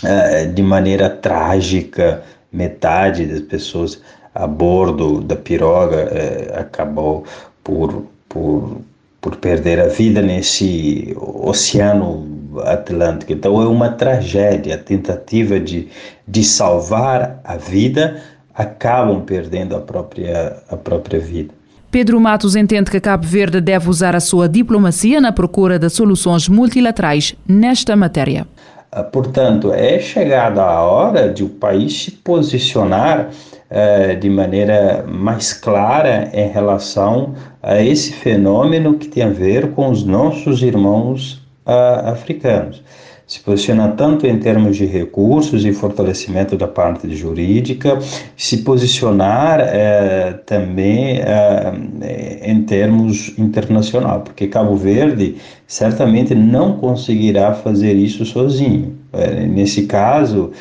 [0.03, 4.01] é, de maneira trágica, metade das pessoas
[4.33, 7.25] a bordo da piroga é, acabou
[7.63, 8.77] por, por,
[9.19, 13.33] por perder a vida nesse oceano Atlântico.
[13.33, 14.75] Então é uma tragédia.
[14.75, 15.89] A tentativa de,
[16.27, 18.21] de salvar a vida
[18.53, 21.53] acabam perdendo a própria, a própria vida.
[21.91, 26.47] Pedro Matos entende que Cabo Verde deve usar a sua diplomacia na procura de soluções
[26.47, 28.45] multilaterais nesta matéria.
[28.91, 33.29] Ah, portanto, é chegada a hora de o país se posicionar
[33.71, 39.89] eh, de maneira mais clara em relação a esse fenômeno que tem a ver com
[39.89, 42.83] os nossos irmãos ah, africanos
[43.29, 47.99] se posicionar tanto em termos de recursos e fortalecimento da parte jurídica,
[48.35, 55.35] se posicionar é, também é, em termos internacional, porque Cabo Verde
[55.67, 58.97] certamente não conseguirá fazer isso sozinho.
[59.13, 60.51] É, nesse caso,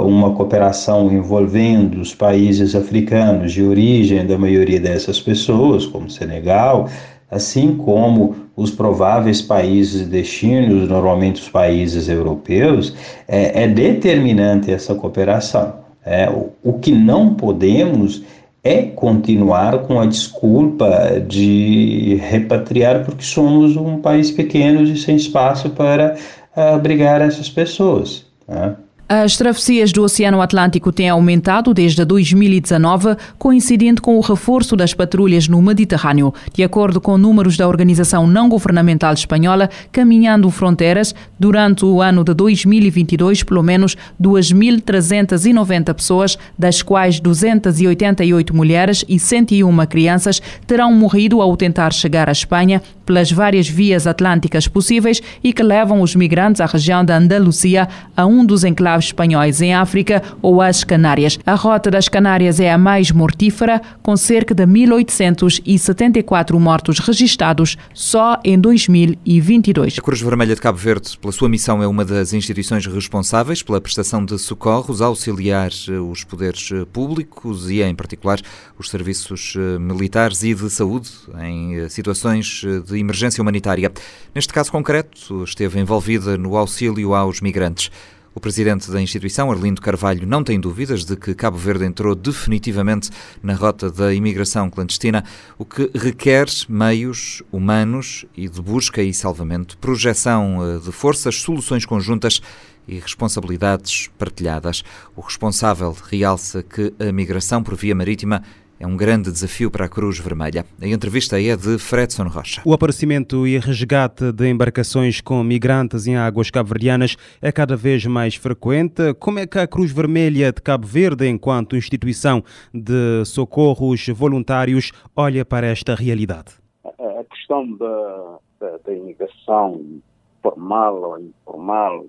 [0.00, 6.88] uma cooperação envolvendo os países africanos de origem da maioria dessas pessoas, como Senegal,
[7.30, 12.94] assim como os prováveis países destinos, normalmente os países europeus,
[13.28, 15.74] é, é determinante essa cooperação.
[16.04, 18.22] É, o, o que não podemos
[18.62, 25.70] é continuar com a desculpa de repatriar porque somos um país pequeno e sem espaço
[25.70, 26.16] para
[26.54, 28.26] abrigar essas pessoas.
[28.46, 28.74] Né?
[29.12, 35.48] As travessias do Oceano Atlântico têm aumentado desde 2019, coincidente com o reforço das patrulhas
[35.48, 36.32] no Mediterrâneo.
[36.54, 42.32] De acordo com números da organização não governamental espanhola, caminhando fronteiras, durante o ano de
[42.34, 51.56] 2022, pelo menos 2.390 pessoas, das quais 288 mulheres e 101 crianças, terão morrido ao
[51.56, 56.66] tentar chegar à Espanha pelas várias vias atlânticas possíveis e que levam os migrantes à
[56.66, 61.38] região da Andalucia, a um dos enclaves espanhóis em África ou às Canárias.
[61.44, 68.40] A rota das Canárias é a mais mortífera, com cerca de 1.874 mortos registados só
[68.44, 69.98] em 2022.
[69.98, 73.80] A Cruz Vermelha de Cabo Verde, pela sua missão, é uma das instituições responsáveis pela
[73.80, 78.40] prestação de socorros, auxiliar eh, os poderes eh, públicos e, em particular,
[78.78, 81.10] os serviços eh, militares e de saúde
[81.40, 83.92] em situações de emergência humanitária.
[84.34, 87.90] Neste caso concreto, esteve envolvida no auxílio aos migrantes.
[88.32, 93.10] O presidente da instituição, Arlindo Carvalho, não tem dúvidas de que Cabo Verde entrou definitivamente
[93.42, 95.24] na rota da imigração clandestina,
[95.58, 101.84] o que requer meios humanos e de busca e salvamento, projeção eh, de forças, soluções
[101.84, 102.40] conjuntas
[102.86, 104.84] e responsabilidades partilhadas.
[105.16, 108.44] O responsável realça que a migração por via marítima
[108.80, 110.64] é um grande desafio para a Cruz Vermelha.
[110.80, 112.62] A entrevista é de Fredson Rocha.
[112.64, 118.36] O aparecimento e resgate de embarcações com migrantes em águas cabo-verdianas é cada vez mais
[118.36, 119.12] frequente.
[119.20, 125.44] Como é que a Cruz Vermelha de Cabo Verde, enquanto instituição de socorros voluntários, olha
[125.44, 126.54] para esta realidade?
[126.82, 130.00] A questão da, da, da imigração
[130.42, 132.06] formal ou informal,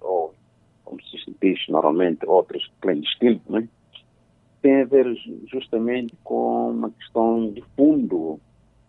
[0.00, 0.34] ou
[0.82, 3.68] como se diz normalmente, outros clandestinos, não é?
[4.66, 5.06] Tem a ver
[5.46, 8.40] justamente com uma questão de fundo,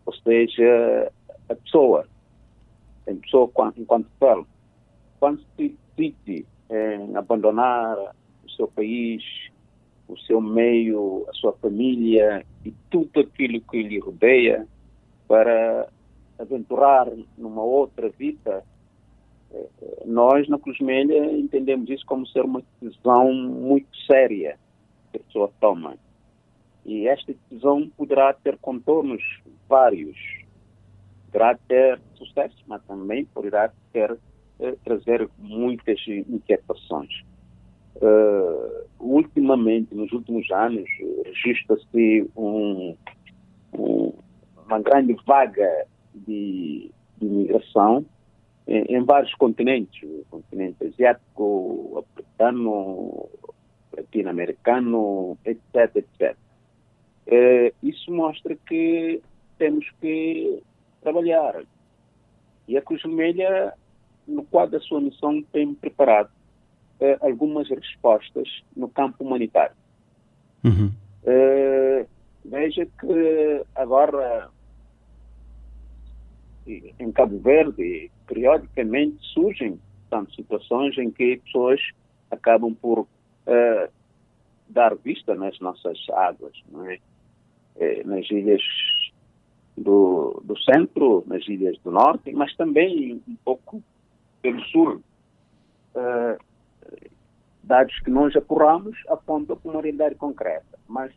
[0.08, 1.12] ou seja,
[1.48, 2.08] a pessoa,
[3.08, 4.48] a pessoa enquanto tal.
[5.20, 7.96] Quando se decide em abandonar
[8.44, 9.24] o seu país,
[10.08, 14.68] o seu meio, a sua família e tudo aquilo que lhe rodeia
[15.28, 15.88] para
[16.40, 18.64] aventurar numa outra vida,
[19.52, 19.68] eh,
[20.08, 24.58] nós na Cruz Melha entendemos isso como ser uma decisão muito séria
[25.12, 25.98] pessoa toma.
[26.86, 29.22] E esta decisão poderá ter contornos
[29.68, 30.18] vários.
[31.26, 34.18] Poderá ter sucesso, mas também poderá ter,
[34.60, 37.24] eh, trazer muitas inquietações.
[37.96, 40.88] Uh, ultimamente, nos últimos anos,
[41.26, 42.96] registra-se um,
[43.74, 44.14] um,
[44.68, 48.06] uma grande vaga de, de imigração
[48.68, 53.30] em, em, vários continentes, o continente asiático, africano,
[53.98, 56.38] latino-americano, etc, etc.
[57.26, 59.22] Eh, isso mostra que
[59.58, 60.62] temos que
[61.02, 61.64] trabalhar.
[62.68, 63.74] E a Cruz Vermelha,
[64.28, 66.30] no quadro da sua missão, tem preparado
[67.00, 69.76] eh, algumas respostas no campo humanitário.
[70.64, 70.92] Uhum.
[71.26, 72.06] Eh,
[72.46, 74.50] veja que agora
[77.00, 79.80] em Cabo Verde, periodicamente surgem
[80.10, 81.80] tanto situações em que pessoas
[82.30, 83.08] acabam por
[83.48, 83.92] uh,
[84.70, 86.54] dar vista nas nossas águas,
[86.88, 87.00] é?
[87.78, 88.04] é?
[88.04, 88.62] nas ilhas
[89.78, 93.82] do, do centro, nas ilhas do norte, mas também um pouco
[94.42, 95.02] pelo sul.
[95.96, 96.38] Uh,
[97.64, 101.12] dados que nós apuramos apontam para uma realidade concreta, mas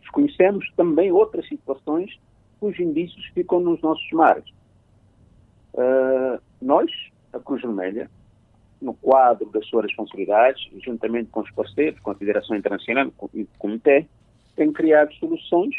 [0.00, 2.16] desconhecemos também outras situações
[2.60, 4.44] cujos indícios ficam nos nossos mares.
[5.72, 6.90] Uh, nós,
[7.32, 8.10] a Cruz Vermelha,
[8.80, 13.48] no quadro das suas responsabilidades, juntamente com os parceiros, com a Federação Internacional e o
[13.58, 14.06] Comitê,
[14.56, 15.74] tem criado soluções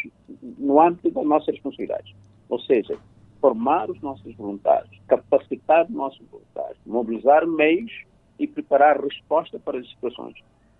[0.57, 2.15] no âmbito da nossa responsabilidade.
[2.49, 2.97] Ou seja,
[3.39, 7.91] formar os nossos voluntários, capacitar os nossos voluntários, mobilizar meios
[8.37, 10.35] e preparar resposta para as situações.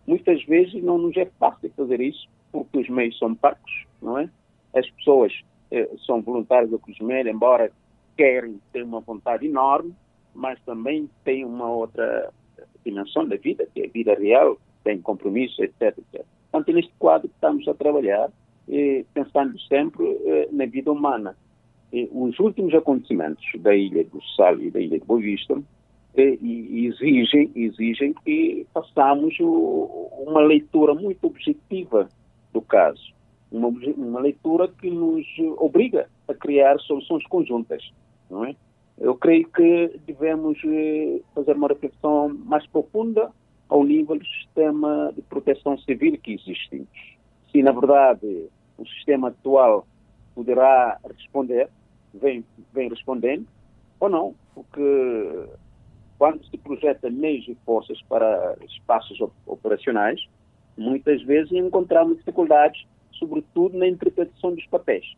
[0.06, 4.30] Muitas vezes não nos é fácil fazer isso porque os meios são parcos, não é?
[4.76, 5.34] As pessoas
[5.72, 7.72] eh, são voluntárias Cruz Vermelha, embora
[8.18, 9.96] querem ter uma vontade enorme,
[10.34, 12.32] mas também tem uma outra
[12.86, 15.98] dimensão da vida, que é a vida real, tem compromisso, etc.
[15.98, 16.26] etc.
[16.52, 18.30] Portanto, neste quadro estamos a trabalhar,
[18.70, 21.36] eh, pensando sempre eh, na vida humana.
[21.94, 25.62] E os últimos acontecimentos da Ilha do Sal e da Ilha de Boa Vista
[26.16, 32.10] eh, exigem, exigem que façamos o, uma leitura muito objetiva
[32.54, 33.14] do caso.
[33.52, 35.26] Uma, uma leitura que nos
[35.58, 37.92] obriga a criar soluções conjuntas,
[38.30, 38.56] não é?
[39.02, 43.32] Eu creio que devemos eh, fazer uma reflexão mais profunda
[43.68, 46.86] ao nível do sistema de proteção civil que existe.
[47.52, 48.48] Se, na verdade,
[48.78, 49.88] o sistema atual
[50.36, 51.68] poderá responder,
[52.14, 53.48] vem, vem respondendo,
[54.00, 55.48] ou não, porque
[56.20, 60.24] quando se projeta meios e forças para espaços operacionais,
[60.78, 65.16] muitas vezes encontramos dificuldades, sobretudo na interpretação dos papéis.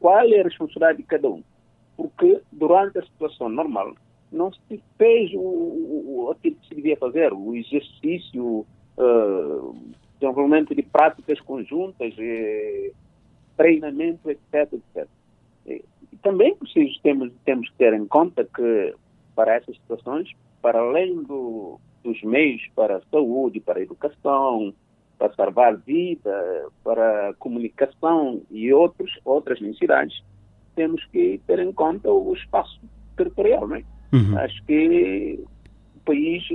[0.00, 1.42] Qual é a responsabilidade de cada um?
[1.96, 3.94] Porque durante a situação normal
[4.30, 8.66] não se fez o, o, aquilo que se devia fazer, o exercício,
[8.98, 9.76] uh,
[10.20, 12.90] desenvolvimento de práticas conjuntas, eh,
[13.56, 15.08] treinamento, etc, etc.
[15.66, 15.84] E,
[16.22, 18.94] também preciso, temos, temos que ter em conta que
[19.34, 20.30] para essas situações,
[20.62, 24.74] para além do, dos meios para a saúde, para a educação,
[25.18, 30.22] para salvar vida, para a comunicação e outros, outras necessidades,
[30.76, 32.78] temos que ter em conta o espaço
[33.16, 33.66] territorial.
[33.66, 33.82] Não é?
[34.12, 34.38] uhum.
[34.38, 35.40] Acho que
[35.96, 36.46] o país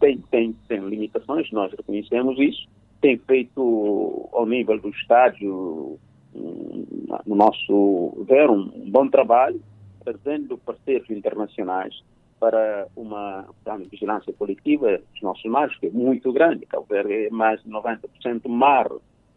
[0.00, 2.66] tem, tem, tem limitações, nós reconhecemos isso,
[3.00, 5.98] tem feito ao nível do estádio,
[6.34, 9.60] no nosso ver, um, bom trabalho,
[10.04, 12.02] trazendo parceiros internacionais
[12.40, 13.46] para uma
[13.90, 18.48] vigilância coletiva dos nossos mares, que é muito grande, Cabo Verde é mais de 90%
[18.48, 18.88] mar.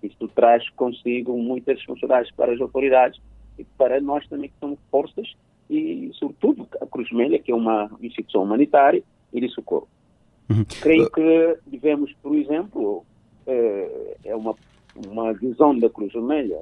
[0.03, 3.21] Isto traz consigo muitas responsabilidades para as autoridades
[3.77, 5.33] para nós também que somos forças
[5.69, 9.87] e, sobretudo, a Cruz Vermelha, que é uma instituição humanitária e de socorro.
[10.49, 10.65] Uhum.
[10.81, 13.05] Creio que devemos, por exemplo,
[13.47, 14.55] é, é uma,
[15.07, 16.59] uma visão da Cruz Vermelha,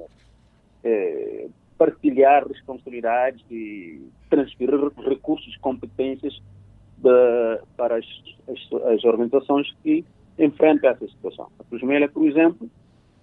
[0.84, 6.40] é, partilhar responsabilidades e transferir recursos e competências
[6.98, 8.06] de, para as,
[8.48, 10.04] as, as, organizações que
[10.38, 11.48] enfrentam essa situação.
[11.58, 12.70] A Cruz Vermelha, por exemplo,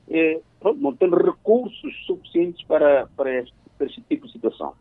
[0.10, 0.42] é,
[0.78, 4.74] não tem recursos suficientes para, para, este, para este tipo de situação.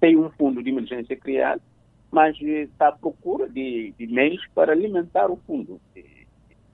[0.00, 1.62] Tem um fundo de emergência criado,
[2.10, 5.80] mas está à procura de, de meios para alimentar o fundo.
[5.96, 6.26] E,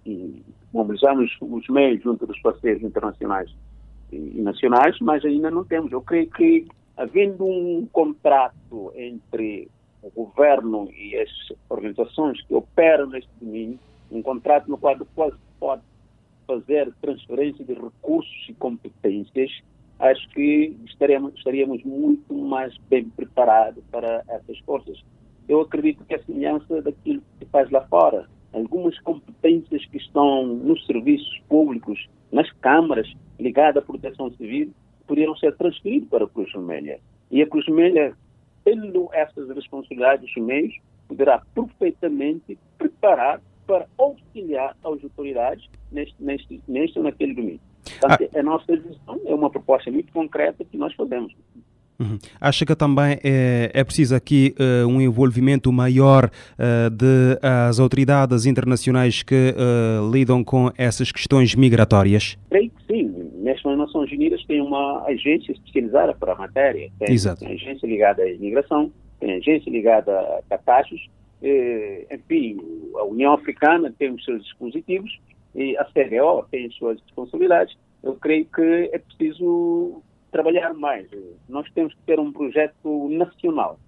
[0.05, 0.43] e
[0.73, 3.51] mobilizamos os meios junto dos parceiros internacionais
[4.12, 5.93] e nacionais, mas ainda não temos.
[5.93, 6.66] Eu creio que,
[6.97, 9.68] havendo um contrato entre
[10.03, 11.31] o governo e as
[11.68, 13.79] organizações que operam neste domínio,
[14.11, 15.83] um contrato no qual pode, pode
[16.47, 19.51] fazer transferência de recursos e competências,
[20.01, 24.98] acho que estaremos, estaríamos muito mais bem preparados para essas forças.
[25.48, 30.46] Eu acredito que a semelhança daquilo que se faz lá fora, algumas competências que estão
[30.46, 34.72] nos serviços públicos, nas câmaras, ligadas à proteção civil,
[35.07, 36.98] poderiam ser transferidas para a Cruz Vermelha.
[37.30, 38.14] E a Cruz Vermelha,
[38.64, 40.74] tendo essas responsabilidades dos meios,
[41.09, 47.61] poderá perfeitamente preparar para auxiliar as autoridades neste, neste, neste ou naquele domínio.
[48.01, 48.38] Portanto, ah.
[48.38, 51.34] a nossa visão é uma proposta muito concreta que nós fazemos.
[52.01, 52.18] Uhum.
[52.40, 58.46] Acha que também é, é preciso aqui uh, um envolvimento maior uh, de as autoridades
[58.46, 62.38] internacionais que uh, lidam com essas questões migratórias?
[62.48, 63.30] Creio que sim.
[63.34, 66.90] Nestas Nações Unidas tem uma agência especializada para a matéria.
[66.98, 67.40] Tem, Exato.
[67.40, 71.11] tem agência ligada à imigração, tem agência ligada a catástrofe,
[72.11, 72.59] enfim,
[72.96, 75.18] a União Africana tem os seus dispositivos
[75.55, 77.76] e a CDO tem as suas responsabilidades.
[78.03, 81.09] Eu creio que é preciso trabalhar mais.
[81.48, 83.78] Nós temos que ter um projeto nacional,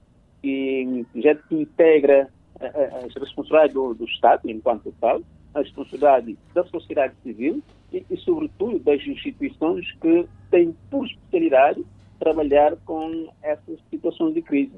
[0.43, 2.29] e um projeto que integra
[2.61, 5.21] as responsabilidades do, do Estado, enquanto tal,
[5.55, 11.85] a responsabilidade da sociedade civil e, e, sobretudo, das instituições que têm por especialidade
[12.19, 14.73] trabalhar com essas situações de crise.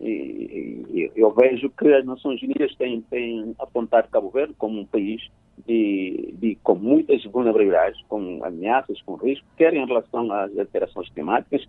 [0.00, 5.28] E, eu vejo que as Nações Unidas têm, têm apontado Cabo Verde como um país
[5.66, 11.66] de, de, com muitas vulnerabilidades, com ameaças, com riscos, quer em relação às alterações climáticas,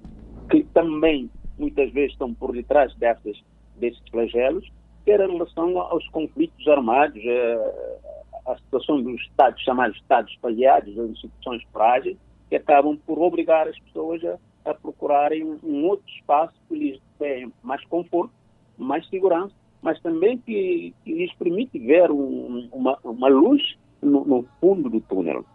[0.50, 4.70] que também muitas vezes estão por detrás desses flagelos,
[5.06, 7.98] quer em relação aos conflitos armados, eh,
[8.46, 12.18] a situação dos estados, chamados estados falhados, as instituições frágeis,
[12.50, 17.48] que acabam por obrigar as pessoas a, a procurarem um outro espaço que lhes dê
[17.64, 18.32] mais conforto,
[18.78, 23.62] mais segurança mas também que, que lhes permite ver um, uma, uma luz
[24.02, 25.46] no, no, fundo do túnel.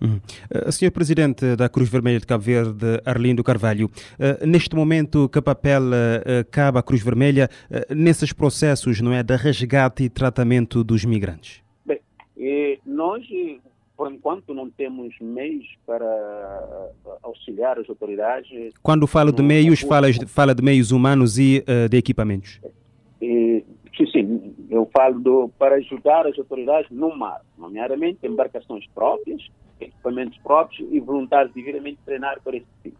[0.00, 0.18] Uhum.
[0.50, 5.42] Uh, Senhor Presidente da Cruz Vermelha de Cabo Verde, Arlindo Carvalho, uh, neste momento que
[5.42, 7.48] papel uh, cabe à Cruz Vermelha
[7.90, 11.62] nesses processos não é, de resgate e tratamento dos migrantes?
[11.84, 12.00] Bem,
[12.86, 13.22] nós,
[14.00, 16.90] por enquanto, não temos meios para
[17.22, 18.48] auxiliar as autoridades.
[18.82, 22.62] Quando fala de meios, fala, fala de meios humanos e de equipamentos?
[23.20, 23.62] E,
[23.94, 29.46] sim, sim, eu falo do, para ajudar as autoridades no mar, nomeadamente embarcações próprias,
[29.78, 32.96] equipamentos próprios e voluntários devidamente treinados para esse tipo.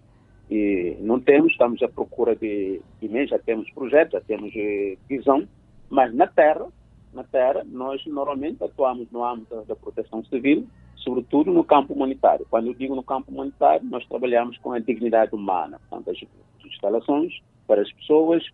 [0.51, 5.49] E não temos, estamos à procura de meios, já temos projetos, já temos eh, visão,
[5.89, 6.67] mas na terra,
[7.15, 10.69] na terra, nós normalmente atuamos no âmbito da proteção civil,
[11.01, 12.47] sobretudo no campo humanitário.
[12.49, 17.41] Quando eu digo no campo humanitário, nós trabalhamos com a dignidade humana, portanto, as instalações
[17.67, 18.45] para as pessoas,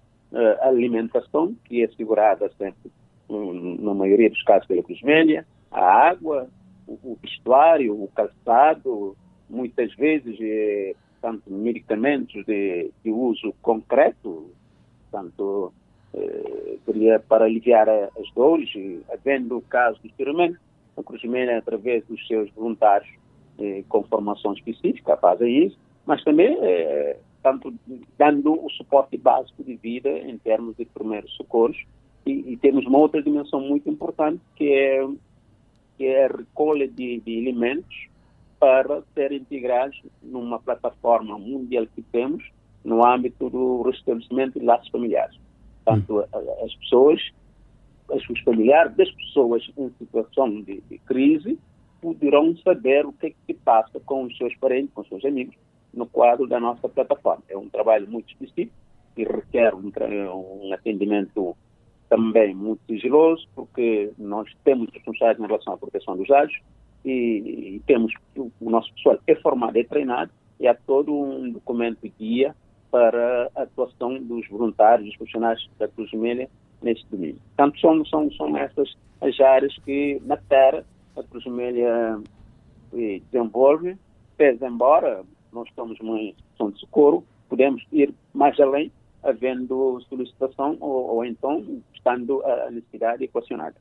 [0.61, 2.91] a alimentação, que é assegurada sempre,
[3.29, 5.01] na maioria dos casos, pela Cruz
[5.71, 6.49] a água,
[6.87, 9.17] o vestuário, o calçado,
[9.49, 14.51] muitas vezes, é, tanto medicamentos de, de uso concreto,
[15.11, 15.73] tanto
[16.15, 18.71] eh, seria para aliviar as dores,
[19.13, 20.59] havendo o caso de experimento,
[20.97, 23.09] a Cruz Vermelha, através dos seus voluntários
[23.59, 27.73] eh, com formação específica, fazem isso, mas também eh, tanto
[28.19, 31.77] dando o suporte básico de vida em termos de primeiros socorros.
[32.27, 35.07] E, e temos uma outra dimensão muito importante que é,
[35.97, 38.09] que é a recolha de, de alimentos
[38.59, 42.43] para serem integrados numa plataforma mundial que temos
[42.85, 45.39] no âmbito do restabelecimento de laços familiares.
[45.85, 46.25] Tanto hum.
[46.65, 47.21] as pessoas,
[48.09, 51.59] os familiares das pessoas em situação de, de, crise
[52.01, 55.25] poderão saber o que, é que se passa com os seus parentes, com os seus
[55.25, 55.55] amigos,
[55.93, 57.43] no quadro da nossa plataforma.
[57.49, 58.73] É um trabalho muito específico
[59.17, 59.91] e requer um,
[60.63, 61.57] um atendimento
[62.09, 66.55] também muito sigiloso, porque nós temos responsáveis em relação à proteção dos dados,
[67.05, 71.51] e, e temos o, o, nosso pessoal é formado, é treinado e há todo um
[71.51, 72.55] documento guia
[72.91, 76.49] para a atuação dos voluntários, dos profissionais da Cruz Vermelha
[76.83, 77.41] neste domínio.
[77.57, 80.85] Portanto, são, são, são essas as áreas que na Terra
[81.17, 81.23] a
[82.95, 83.97] eh, desenvolve,
[84.37, 91.17] pese embora nós estamos uma instituição de socorro, podemos ir mais além, havendo solicitação ou,
[91.17, 91.65] ou então
[91.95, 93.77] estando a necessidade equacionada.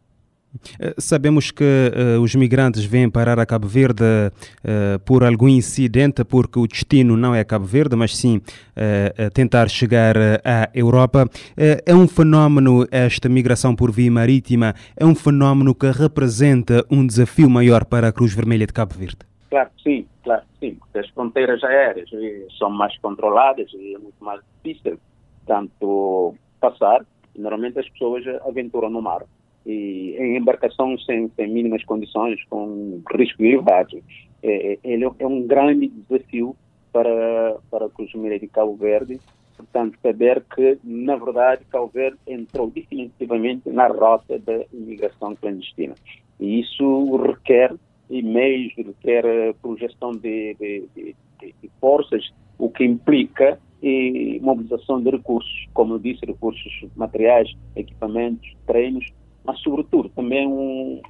[0.80, 6.24] Eh, sabemos que uh, os migrantes vêm parar a Cabo Verde uh, por algum incidente,
[6.24, 11.26] porque o destino não é Cabo Verde, mas sim uh, tentar chegar à Europa.
[11.58, 17.49] é um fenómeno, esta migração por via marítima, é um fenómeno que representa um desafio
[17.49, 19.20] maior para a Cruz Vermelha de Cabo Verde?
[19.49, 22.10] Claro que sim, claro que sim, porque as fronteiras aéreas
[22.58, 24.99] são mais controladas e é muito mais difícil
[25.45, 27.06] tanto passar.
[27.38, 29.24] Normalmente as pessoas aventuram no mar
[29.66, 34.01] e em embarcação sem, sem mínimas condições, com risco elevado.
[34.43, 36.55] É, é, ele é um grande desafio
[36.91, 39.20] para, para a Cruz de Cabo Verde,
[39.57, 45.95] portanto, saber que, na verdade, Cabo Verde entrou definitivamente na rota da imigração clandestina.
[46.39, 47.74] E isso requer
[48.09, 55.68] e-mails, requer projeção de, de, de, de forças, o que implica e mobilização de recursos,
[55.74, 59.05] como eu disse, recursos materiais, equipamentos, treinos,
[59.46, 61.02] mas sobretudo também um,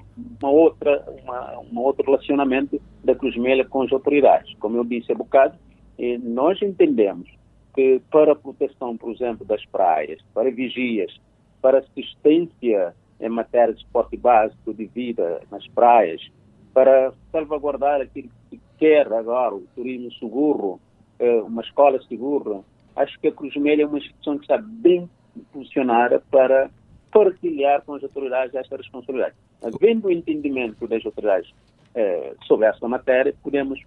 [0.42, 4.54] uma outra, uma, um outro relacionamento da Cruz Vermelha com as autoridades.
[4.60, 5.56] Como eu disse há bocado,
[5.98, 7.30] eh, nós entendemos
[7.74, 11.16] que para a proteção, por exemplo, das praias, para vigias,
[11.62, 16.22] para assistência em matéria de esporte básico de vida nas praias,
[16.74, 20.80] para salvaguardar aquilo que quer agora, o turismo seguro,
[21.20, 22.60] eh, uma escola segura,
[22.96, 25.10] acho que a Cruz Vermelha é uma instituição que está bem
[25.54, 26.70] posicionada para
[27.16, 29.36] partilhar com as autoridades esta responsabilidade.
[29.64, 31.50] Havendo o entendimento das autoridades
[31.96, 33.80] eh, sobre essa matéria, podemos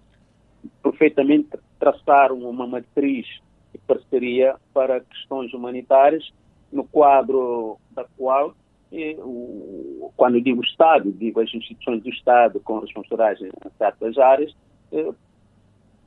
[0.81, 3.27] perfeitamente traçar uma matriz
[3.71, 6.27] de parceria para questões humanitárias,
[6.71, 8.55] no quadro da qual,
[8.91, 14.55] eh, o, quando digo Estado, digo as instituições do Estado com responsabilidade em certas áreas,
[14.91, 15.13] eh,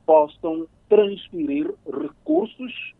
[0.04, 2.94] possam transferir recursos,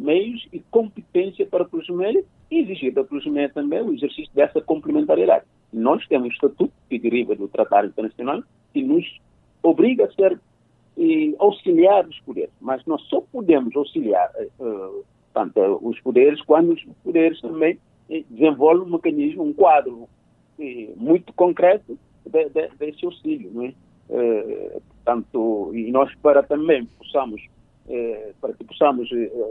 [0.00, 5.44] meios e competência para Cruz Vermelha e exigir da Vermelha também o exercício dessa complementariedade.
[5.72, 8.42] Nós temos um estatuto que deriva do Tratado Internacional
[8.72, 9.04] que nos
[9.62, 10.40] obriga a ser
[10.96, 16.82] e, auxiliar os poderes, mas nós só podemos auxiliar uh, tanto, os poderes quando os
[17.04, 17.74] poderes também
[18.08, 20.08] uh, desenvolvem um mecanismo, um quadro
[20.58, 23.74] uh, muito concreto de, de, desse auxílio, não é?
[25.04, 27.40] Portanto, e nós para também possamos
[28.40, 29.08] para que possamos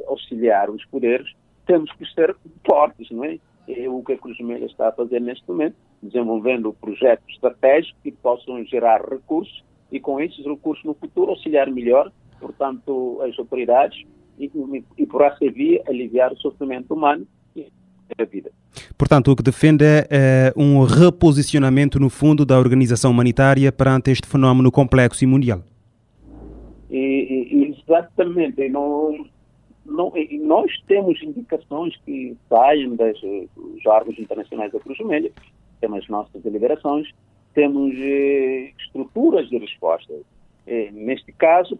[0.07, 1.29] auxiliar os poderes
[1.69, 2.35] temos que ser
[2.67, 3.37] fortes, não é?
[3.67, 8.11] É o que a Cruz Vermelha está a fazer neste momento, desenvolvendo projetos estratégicos que
[8.11, 14.03] possam gerar recursos e com esses recursos no futuro auxiliar melhor, portanto, as autoridades
[14.39, 14.49] e,
[14.97, 17.67] e por essa via aliviar o sofrimento humano e
[18.17, 18.49] a vida.
[18.97, 24.27] Portanto, o que defende é, é um reposicionamento no fundo da organização humanitária perante este
[24.27, 25.61] fenómeno complexo e mundial.
[26.89, 27.48] E,
[27.89, 28.69] exatamente.
[28.69, 29.25] Não,
[29.85, 35.31] não, nós temos indicações que saem das, dos órgãos internacionais da Cruz Vermelha,
[35.81, 37.09] temos as nossas deliberações,
[37.53, 40.13] temos eh, estruturas de resposta.
[40.67, 41.79] Eh, neste caso,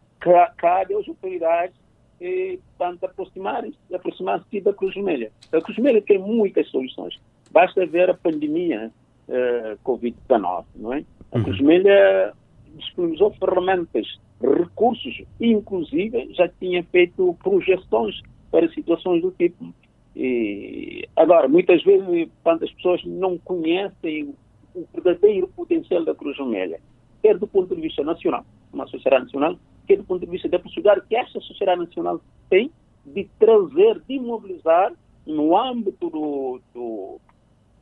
[0.58, 1.76] cabe às autoridades
[2.20, 5.32] eh, tanto aproximarem-se aproximar da Cruz Vermelha.
[5.54, 7.20] A Cruz Vermelha tem muitas soluções.
[7.52, 8.92] Basta ver a pandemia
[9.28, 11.04] eh, Covid-19, não é?
[11.32, 11.44] A uhum.
[11.44, 12.34] Cruz Vermelha
[12.76, 19.74] disponibilizou ferramentas, recursos, inclusive já tinha feito projeções para situações do tipo.
[20.16, 24.34] E, agora, muitas vezes, tantas pessoas não conhecem
[24.76, 26.80] o verdadeiro potencial da Cruz Vermelha,
[27.22, 29.58] quer do ponto de vista nacional, uma sociedade nacional,
[29.88, 32.72] quer do ponto de vista da possibilidade que esta sociedade nacional tem
[33.06, 34.94] de trazer, de mobilizar
[35.26, 37.20] no âmbito do, do,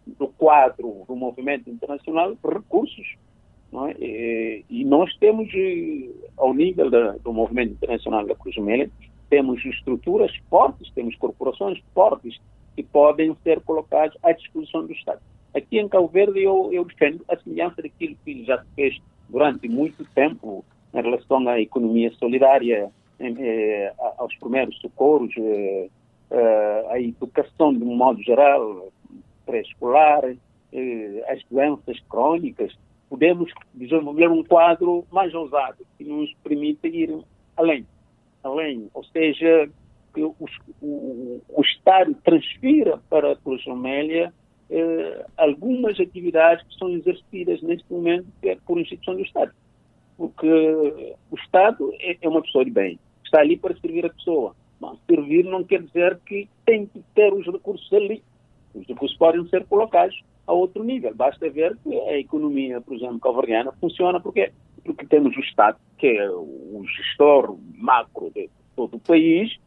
[0.05, 3.15] do quadro do movimento internacional recursos.
[3.85, 3.95] É?
[3.99, 8.89] E, e, nós temos, eh, ao nível da, do movimento internacional da Cruz Vermelha,
[9.29, 12.39] temos estruturas fortes, temos corporações fortes
[12.75, 15.19] que podem ser colocadas à disposição do Estado.
[15.53, 18.97] Aqui em Cabo Verde eu, eu defendo a semelhança daquilo que já se fez
[19.29, 20.63] durante muito tempo
[20.93, 25.89] em relação à economia solidária, eh, aos primeiros socorros, eh,
[26.29, 28.89] eh, à educação de um modo geral,
[29.45, 30.23] pré-escolar,
[30.73, 32.77] eh, as doenças crônicas,
[33.09, 37.17] podemos desenvolver um quadro mais ousado que nos permita ir
[37.55, 37.85] além.
[38.43, 39.69] além ou seja,
[40.13, 40.35] que o,
[40.81, 43.63] o, Estado transfira para a Cruz
[44.69, 48.27] eh, algumas atividades que são exercidas neste momento
[48.65, 49.51] por instituição do Estado.
[50.17, 54.55] Porque o Estado é, é uma pessoa de bem, está ali para servir a pessoa.
[54.79, 58.23] Mas servir não quer dizer que tem que ter os recursos ali.
[58.73, 61.13] Os recursos podem ser colocados a outro nível.
[61.13, 64.51] Basta ver que a economia, por exemplo, calvariana funciona porque
[64.83, 69.59] porque temos o Estado, que é o gestor macro de todo o país,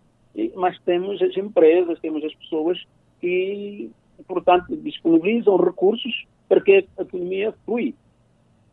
[0.54, 2.82] mas temos as empresas, temos as pessoas
[3.20, 3.90] que
[4.26, 7.94] portanto, disponibilizam recursos para que a economia flui.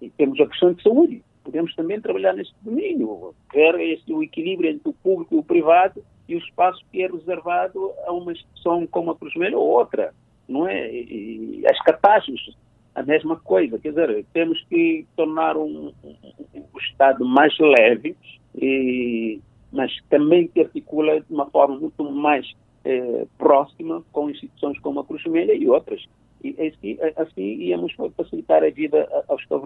[0.02, 1.24] E temos a questão de saúde.
[1.44, 3.76] Podemos também trabalhar nesse domínio, ver
[4.10, 8.12] o equilíbrio entre o público e o privado e o espaço que é reservado a
[8.12, 10.14] uma instituição como a Cruz ou outra,
[10.48, 10.92] não é?
[10.92, 12.56] E, as catástrofes,
[12.96, 13.78] a mesma coisa.
[13.78, 16.16] Quer dizer, temos que tornar um, um,
[16.54, 18.16] um Estado mais leve,
[18.56, 19.40] e,
[19.72, 22.50] mas também que articula de uma forma muito mais
[22.86, 26.04] eh, próxima com instituições como a Cruz Vermelha e outras.
[26.44, 29.66] E assim, assim íamos facilitar a vida aos cabo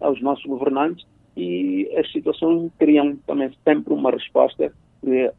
[0.00, 1.04] aos nossos governantes,
[1.36, 4.72] e as situações teriam também sempre uma resposta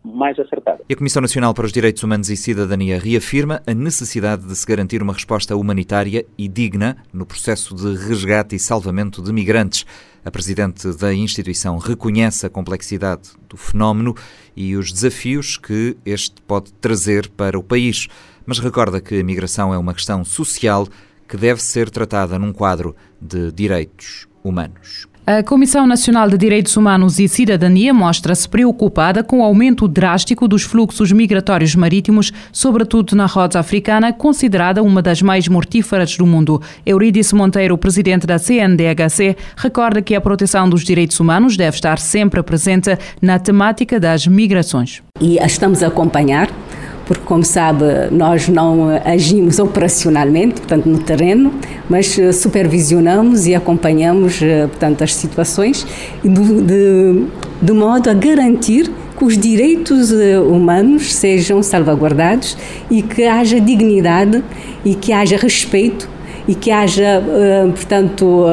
[0.04, 0.82] mais acertada.
[0.88, 4.66] E a Comissão Nacional para os Direitos Humanos e Cidadania reafirma a necessidade de se
[4.66, 9.86] garantir uma resposta humanitária e digna no processo de resgate e salvamento de migrantes.
[10.24, 14.16] A presidente da instituição reconhece a complexidade do fenómeno
[14.56, 18.08] e os desafios que este pode trazer para o país,
[18.46, 20.88] mas recorda que a migração é uma questão social
[21.28, 25.08] que deve ser tratada num quadro de direitos humanos.
[25.28, 30.62] A Comissão Nacional de Direitos Humanos e Cidadania mostra-se preocupada com o aumento drástico dos
[30.62, 36.62] fluxos migratórios marítimos, sobretudo na rota africana, considerada uma das mais mortíferas do mundo.
[36.86, 42.44] Eurídice Monteiro, presidente da CNDHC, recorda que a proteção dos direitos humanos deve estar sempre
[42.44, 45.02] presente na temática das migrações.
[45.20, 46.52] E estamos a acompanhar
[47.06, 51.54] porque, como sabe, nós não agimos operacionalmente, portanto, no terreno,
[51.90, 55.86] mas eh, supervisionamos e acompanhamos, eh, portanto, as situações
[56.24, 57.26] de, de,
[57.62, 62.58] de modo a garantir que os direitos eh, humanos sejam salvaguardados
[62.90, 64.44] e que haja dignidade
[64.84, 66.10] e que haja respeito
[66.48, 67.24] e que haja,
[67.74, 68.46] portanto,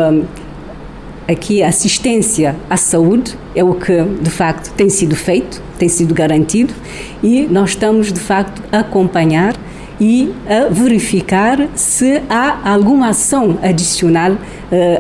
[1.29, 6.75] aqui assistência à saúde é o que de facto tem sido feito, tem sido garantido
[7.23, 9.55] e nós estamos de facto a acompanhar
[10.01, 14.39] e a verificar se há alguma ação adicional uh,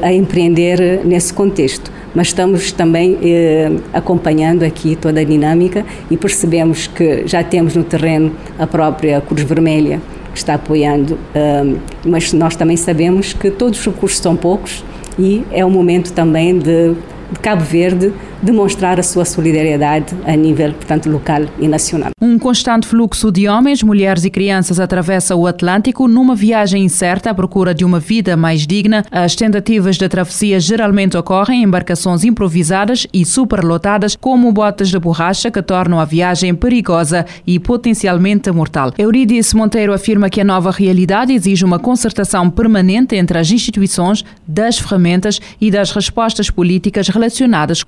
[0.00, 1.90] a empreender nesse contexto.
[2.14, 7.82] Mas estamos também uh, acompanhando aqui toda a dinâmica e percebemos que já temos no
[7.82, 10.00] terreno a própria Cruz Vermelha
[10.32, 14.84] que está apoiando, uh, mas nós também sabemos que todos os recursos são poucos
[15.18, 16.94] e é o momento também de,
[17.32, 18.12] de Cabo Verde
[18.42, 22.10] demonstrar a sua solidariedade a nível, portanto, local e nacional.
[22.20, 27.34] Um constante fluxo de homens, mulheres e crianças atravessa o Atlântico numa viagem incerta à
[27.34, 29.04] procura de uma vida mais digna.
[29.10, 35.50] As tentativas de travessia geralmente ocorrem em embarcações improvisadas e superlotadas, como botas de borracha
[35.50, 38.92] que tornam a viagem perigosa e potencialmente mortal.
[38.98, 44.78] Eurídice Monteiro afirma que a nova realidade exige uma concertação permanente entre as instituições, das
[44.78, 47.08] ferramentas e das respostas políticas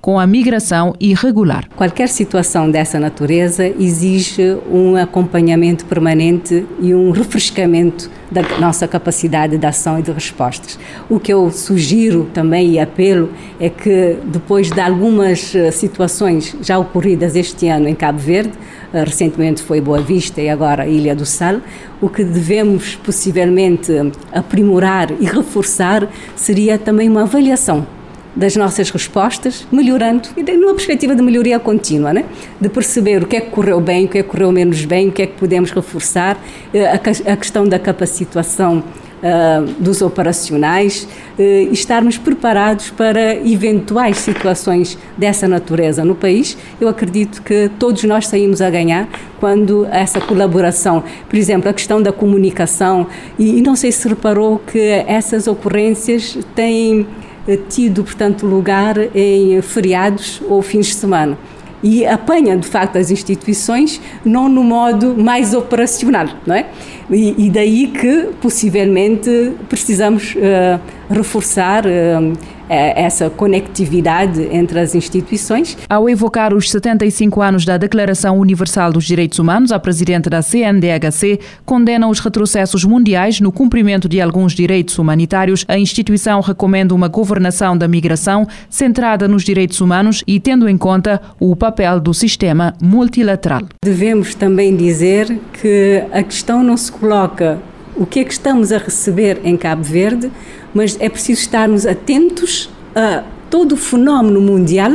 [0.00, 1.68] com a migração migração irregular.
[1.74, 9.66] Qualquer situação dessa natureza exige um acompanhamento permanente e um refrescamento da nossa capacidade de
[9.66, 10.78] ação e de respostas.
[11.08, 16.78] O que eu sugiro também e apelo é que depois de algumas eh, situações já
[16.78, 18.52] ocorridas este ano em Cabo Verde,
[18.92, 21.60] eh, recentemente foi Boa Vista e agora Ilha do Sal,
[22.00, 23.92] o que devemos possivelmente
[24.32, 27.86] aprimorar e reforçar seria também uma avaliação
[28.34, 32.24] das nossas respostas, melhorando, e numa perspectiva de melhoria contínua, né?
[32.60, 35.08] de perceber o que é que correu bem, o que é que correu menos bem,
[35.08, 36.38] o que é que podemos reforçar,
[36.72, 38.82] eh, a questão da capacitação
[39.24, 41.08] uh, dos operacionais
[41.38, 46.56] uh, e estarmos preparados para eventuais situações dessa natureza no país.
[46.80, 49.08] Eu acredito que todos nós saímos a ganhar
[49.40, 53.06] quando essa colaboração, por exemplo, a questão da comunicação,
[53.38, 57.23] e, não sei se reparou que essas ocorrências têm eh,
[57.68, 61.38] tido, portanto, lugar em feriados ou fins de semana
[61.84, 66.66] e apanha de facto as instituições não no modo mais operacional, não é?
[67.10, 70.80] E, e daí que possivelmente precisamos uh,
[71.10, 72.32] reforçar uh,
[72.68, 75.76] essa conectividade entre as instituições.
[75.88, 81.40] Ao evocar os 75 anos da Declaração Universal dos Direitos Humanos, a presidente da CNDHC
[81.64, 85.64] condena os retrocessos mundiais no cumprimento de alguns direitos humanitários.
[85.68, 91.20] A instituição recomenda uma governação da migração centrada nos direitos humanos e tendo em conta
[91.38, 93.62] o papel do sistema multilateral.
[93.84, 97.58] Devemos também dizer que a questão não se coloca
[97.96, 100.30] o que é que estamos a receber em Cabo Verde,
[100.72, 104.92] mas é preciso estarmos atentos a todo o fenómeno mundial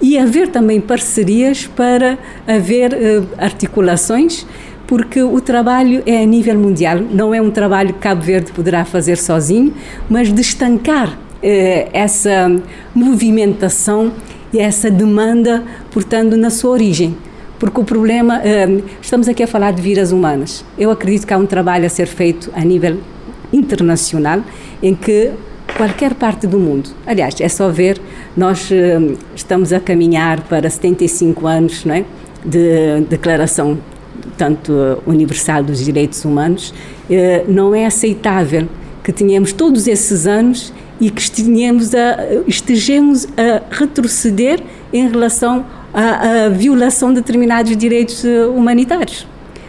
[0.00, 4.44] e haver também parcerias para haver uh, articulações,
[4.86, 8.84] porque o trabalho é a nível mundial, não é um trabalho que Cabo Verde poderá
[8.84, 9.72] fazer sozinho,
[10.10, 11.18] mas de estancar uh,
[11.92, 12.50] essa
[12.92, 14.12] movimentação
[14.52, 15.62] e essa demanda,
[15.92, 17.16] portanto, na sua origem
[17.62, 20.64] porque o problema, uh, estamos aqui a falar de vidas humanas.
[20.76, 22.98] Eu acredito que há um trabalho a ser feito a nível
[23.52, 24.42] internacional
[24.82, 25.30] em que
[25.76, 28.00] qualquer parte do mundo, aliás, é só ver,
[28.36, 32.04] nós uh, estamos a caminhar para 75 anos não é,
[32.44, 33.78] de declaração
[34.36, 36.74] tanto universal dos direitos humanos,
[37.08, 37.14] uh,
[37.46, 38.66] não é aceitável
[39.04, 41.22] que tenhamos todos esses anos e que
[41.94, 44.60] a, estejamos a retroceder
[44.92, 49.26] em relação à, à violação de determinados direitos eh, humanitários.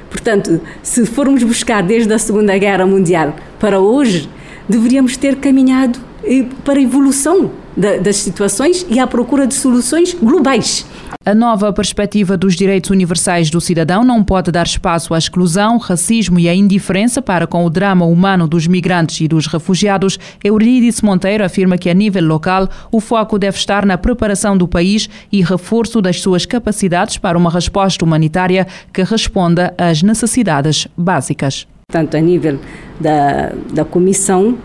[0.10, 4.30] Portanto, se formos buscar desde a Segunda Guerra Mundial para hoje,
[4.70, 10.86] deveríamos ter caminhado eh, para a evolução das situações e à procura de soluções globais.
[11.26, 16.38] A nova perspectiva dos direitos universais do cidadão não pode dar espaço à exclusão, racismo
[16.38, 20.20] e à indiferença para com o drama humano dos migrantes e dos refugiados.
[20.44, 25.10] Eurídice Monteiro afirma que, a nível local, o foco deve estar na preparação do país
[25.32, 31.66] e reforço das suas capacidades para uma resposta humanitária que responda às necessidades básicas.
[31.90, 32.60] Tanto a nível
[33.00, 34.58] da, da Comissão,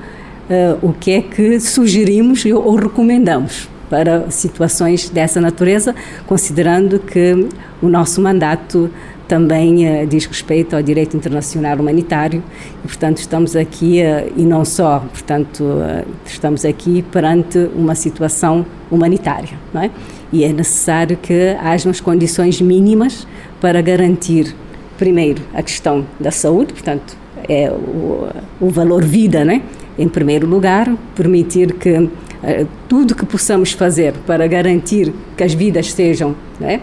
[0.48, 3.68] uh, o que é que sugerimos ou recomendamos?
[3.88, 5.94] para situações dessa natureza,
[6.26, 7.48] considerando que
[7.80, 8.90] o nosso mandato
[9.28, 12.42] também uh, diz respeito ao direito internacional humanitário
[12.82, 18.64] e, portanto, estamos aqui, uh, e não só, portanto, uh, estamos aqui perante uma situação
[18.90, 19.90] humanitária, não é?
[20.32, 23.26] E é necessário que haja as condições mínimas
[23.60, 24.54] para garantir,
[24.96, 27.16] primeiro, a questão da saúde, portanto,
[27.48, 28.28] é o,
[28.60, 29.62] o valor vida, né?
[29.98, 32.08] Em primeiro lugar, permitir que
[32.42, 36.80] eh, tudo que possamos fazer para garantir que as vidas sejam né,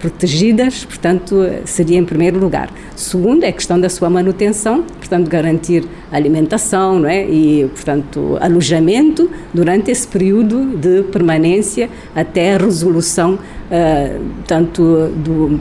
[0.00, 2.70] protegidas, portanto, seria em primeiro lugar.
[2.96, 7.28] Segundo, é a questão da sua manutenção, portanto, garantir alimentação não é?
[7.28, 14.82] e, portanto, alojamento durante esse período de permanência até a resolução, uh, tanto
[15.16, 15.60] do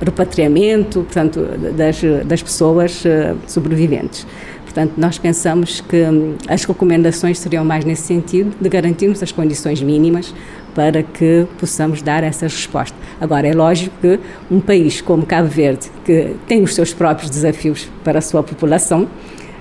[0.00, 1.40] repatriamento, portanto,
[1.76, 4.26] das, das pessoas uh, sobreviventes.
[4.74, 9.80] Portanto, nós pensamos que hum, as recomendações seriam mais nesse sentido, de garantirmos as condições
[9.80, 10.34] mínimas
[10.74, 12.96] para que possamos dar essa resposta.
[13.20, 14.18] Agora, é lógico que
[14.50, 19.08] um país como Cabo Verde, que tem os seus próprios desafios para a sua população,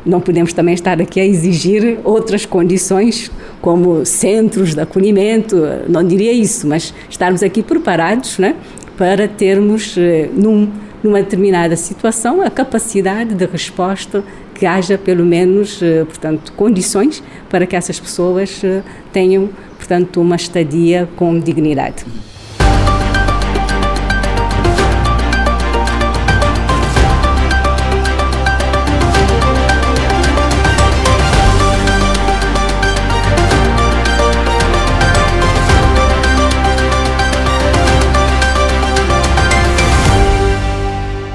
[0.04, 5.56] não podemos também estar aqui a exigir outras condições, como centros de acolhimento,
[5.88, 8.56] não diria isso, mas estarmos aqui preparados né,
[8.98, 10.70] para termos, eh, num,
[11.04, 14.24] numa determinada situação, a capacidade de resposta
[14.64, 20.38] que haja pelo menos, eh, portanto, condições para que essas pessoas eh, tenham, portanto, uma
[20.38, 22.06] estadia com dignidade.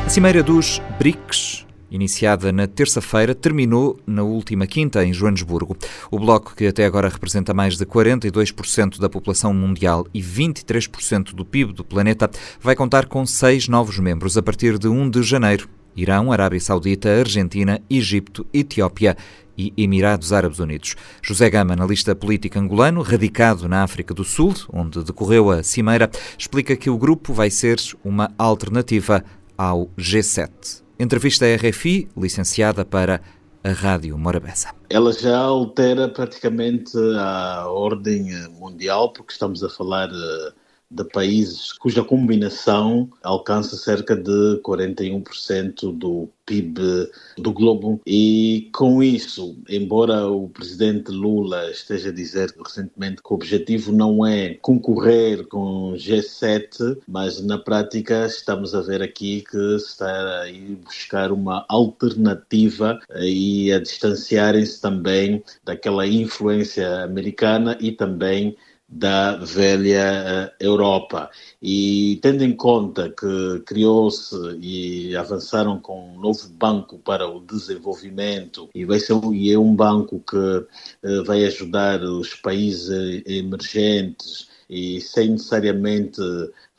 [0.07, 5.77] A Cimeira dos BRICS iniciada na terça-feira, terminou na última quinta, em Joanesburgo.
[6.11, 11.45] O bloco, que até agora representa mais de 42% da população mundial e 23% do
[11.45, 12.31] PIB do planeta,
[12.61, 15.69] vai contar com seis novos membros a partir de 1 de janeiro
[15.99, 19.17] Irão, Arábia Saudita, Argentina, Egito, Etiópia
[19.57, 20.95] e Emirados Árabes Unidos.
[21.21, 26.09] José Gama, analista político angolano, radicado na África do Sul, onde decorreu a cimeira,
[26.39, 29.25] explica que o grupo vai ser uma alternativa
[29.57, 30.88] ao G7.
[31.01, 33.21] Entrevista à RFI, licenciada para
[33.63, 34.75] a Rádio Morabeza.
[34.91, 38.27] Ela já altera praticamente a ordem
[38.59, 40.53] mundial, porque estamos a falar eh,
[40.91, 48.01] de países cuja combinação alcança cerca de 41% do PIB do globo.
[48.07, 54.27] E com isso, embora o presidente Lula esteja a dizer recentemente que o objetivo não
[54.27, 60.51] é concorrer com o G7, mas na prática estamos a ver aqui que está a
[60.51, 68.57] ir buscar uma alternativa e a distanciarem-se também daquela influência americana e também
[68.89, 71.31] da velha eh, Europa.
[71.61, 78.71] E tendo em conta que criou-se e avançaram com um novo banco para o desenvolvimento,
[78.75, 80.67] e, vai ser, e é um banco que
[81.03, 82.89] eh, vai ajudar os países
[83.27, 86.21] emergentes e sem necessariamente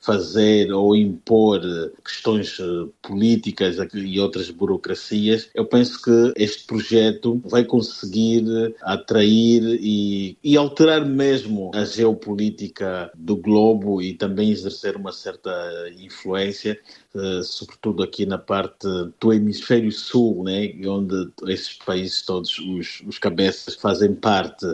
[0.01, 1.61] fazer ou impor
[2.03, 2.63] questões eh,
[3.01, 8.43] políticas e outras burocracias, eu penso que este projeto vai conseguir
[8.81, 15.51] atrair e, e alterar mesmo a geopolítica do globo e também exercer uma certa
[15.97, 16.79] influência
[17.43, 18.87] sobretudo aqui na parte
[19.19, 24.65] do hemisfério sul, né, onde esses países todos, os, os cabeças, fazem parte.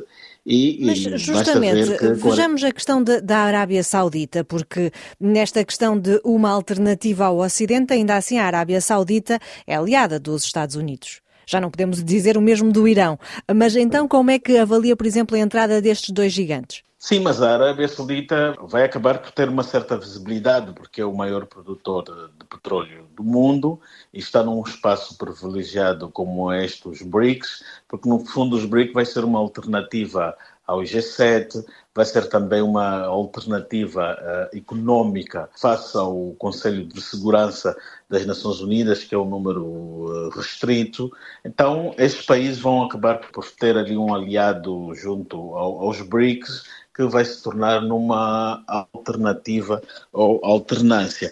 [0.45, 2.13] E, Mas justamente, que...
[2.13, 7.93] vejamos a questão de, da Arábia Saudita, porque nesta questão de uma alternativa ao Ocidente,
[7.93, 11.21] ainda assim a Arábia Saudita é aliada dos Estados Unidos.
[11.47, 13.19] Já não podemos dizer o mesmo do Irão.
[13.55, 16.83] Mas então como é que avalia, por exemplo, a entrada destes dois gigantes?
[16.97, 21.13] Sim, mas a Arábia Saudita vai acabar por ter uma certa visibilidade, porque é o
[21.13, 23.79] maior produtor de petróleo do mundo
[24.13, 29.05] e está num espaço privilegiado como este, os BRICS, porque no fundo os BRICS vai
[29.05, 30.35] ser uma alternativa
[30.67, 37.75] ao G7, vai ser também uma alternativa uh, económica face ao Conselho de Segurança
[38.09, 41.11] das Nações Unidas, que é um número uh, restrito.
[41.43, 46.63] Então, esses países vão acabar por ter ali um aliado junto ao, aos BRICS
[46.95, 49.81] que vai se tornar numa alternativa
[50.13, 51.31] ou alternância.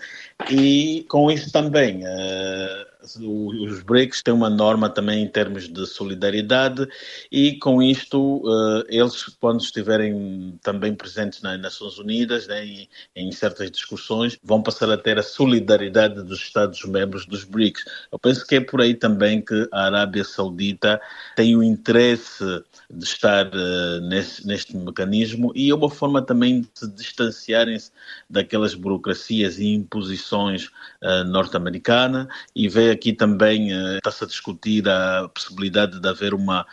[0.49, 6.87] E com isso também, uh, os BRICS têm uma norma também em termos de solidariedade
[7.31, 13.69] e com isto uh, eles, quando estiverem também presentes nas Nações Unidas né, em certas
[13.69, 17.83] discussões, vão passar a ter a solidariedade dos Estados-membros dos BRICS.
[18.11, 21.01] Eu penso que é por aí também que a Arábia Saudita
[21.35, 26.69] tem o interesse de estar uh, nesse, neste mecanismo e é uma forma também de
[26.73, 27.91] se distanciarem-se
[28.29, 30.67] daquelas burocracias e imposições
[31.01, 36.65] uh, norte-americanas e ver aqui também uh, está-se a discutir a possibilidade de haver uma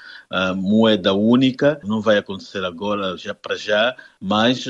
[0.56, 4.64] moeda única, não vai acontecer agora, já para já, mas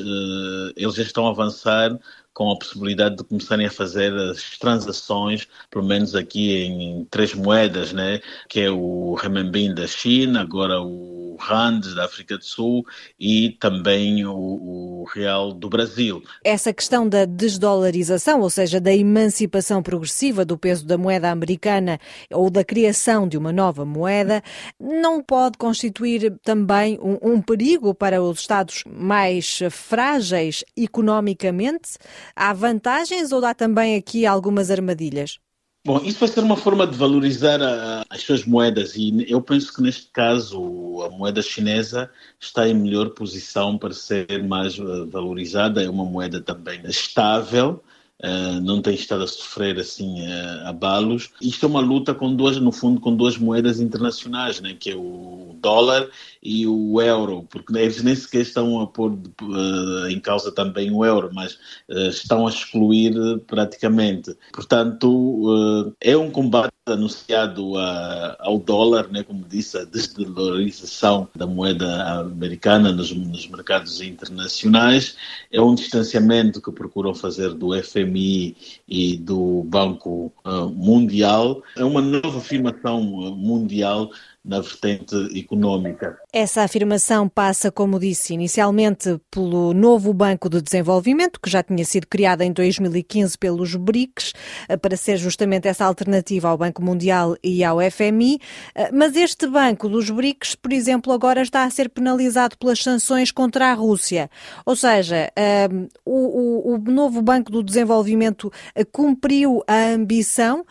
[0.75, 1.99] eles já estão a avançar
[2.33, 7.93] com a possibilidade de começarem a fazer as transações, pelo menos aqui em três moedas,
[7.93, 8.21] né?
[8.49, 12.85] que é o renminbi da China, agora o rand da África do Sul
[13.19, 16.23] e também o, o real do Brasil.
[16.45, 21.99] Essa questão da desdolarização, ou seja, da emancipação progressiva do peso da moeda americana
[22.31, 24.43] ou da criação de uma nova moeda,
[24.79, 31.97] não pode constituir também um, um perigo para os Estados mais frágeis economicamente?
[32.37, 35.39] Há vantagens ou há também aqui algumas armadilhas?
[35.83, 39.73] Bom, isso vai ser uma forma de valorizar a, as suas moedas e eu penso
[39.73, 45.83] que neste caso a moeda chinesa está em melhor posição para ser mais eh, valorizada.
[45.83, 47.83] É uma moeda também estável,
[48.23, 51.31] Uh, não tem estado a sofrer assim uh, abalos.
[51.41, 54.95] Isto é uma luta com duas, no fundo, com duas moedas internacionais, né, que é
[54.95, 56.07] o dólar
[56.43, 61.03] e o euro, porque eles nem sequer estão a pôr uh, em causa também o
[61.05, 61.59] euro, mas
[61.89, 63.15] estão a excluir
[63.47, 64.37] praticamente.
[64.53, 72.21] Portanto, é um combate anunciado a, ao dólar, né, como disse, a desdolarização da moeda
[72.21, 75.17] americana nos, nos mercados internacionais.
[75.53, 78.57] É um distanciamento que procuram fazer do FMI
[78.89, 84.11] e do Banco uh, Mundial, é uma nova afirmação uh, mundial
[84.45, 86.19] na vertente económica.
[86.33, 92.07] Essa afirmação passa, como disse inicialmente, pelo novo Banco de Desenvolvimento, que já tinha sido
[92.07, 94.33] criado em 2015 pelos BRICS,
[94.69, 98.39] eh, para ser justamente essa alternativa ao Banco Mundial e ao FMI.
[98.75, 103.31] Eh, mas este banco dos BRICS, por exemplo, agora está a ser penalizado pelas sanções
[103.31, 104.31] contra a Rússia.
[104.65, 105.69] Ou seja, eh,
[106.05, 108.51] o, o novo Banco do Desenvolvimento
[108.91, 110.65] cumpriu a ambição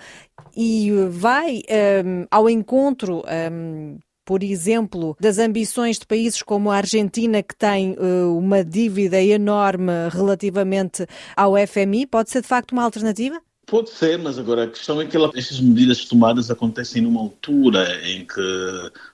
[0.61, 1.61] e vai
[2.05, 3.23] um, ao encontro.
[3.51, 9.19] Um, por exemplo, das ambições de países como a Argentina, que tem uh, uma dívida
[9.19, 13.41] enorme relativamente ao FMI, pode ser de facto uma alternativa?
[13.65, 18.01] Pode ser, mas agora a questão é que ela, estas medidas tomadas acontecem numa altura
[18.03, 18.41] em que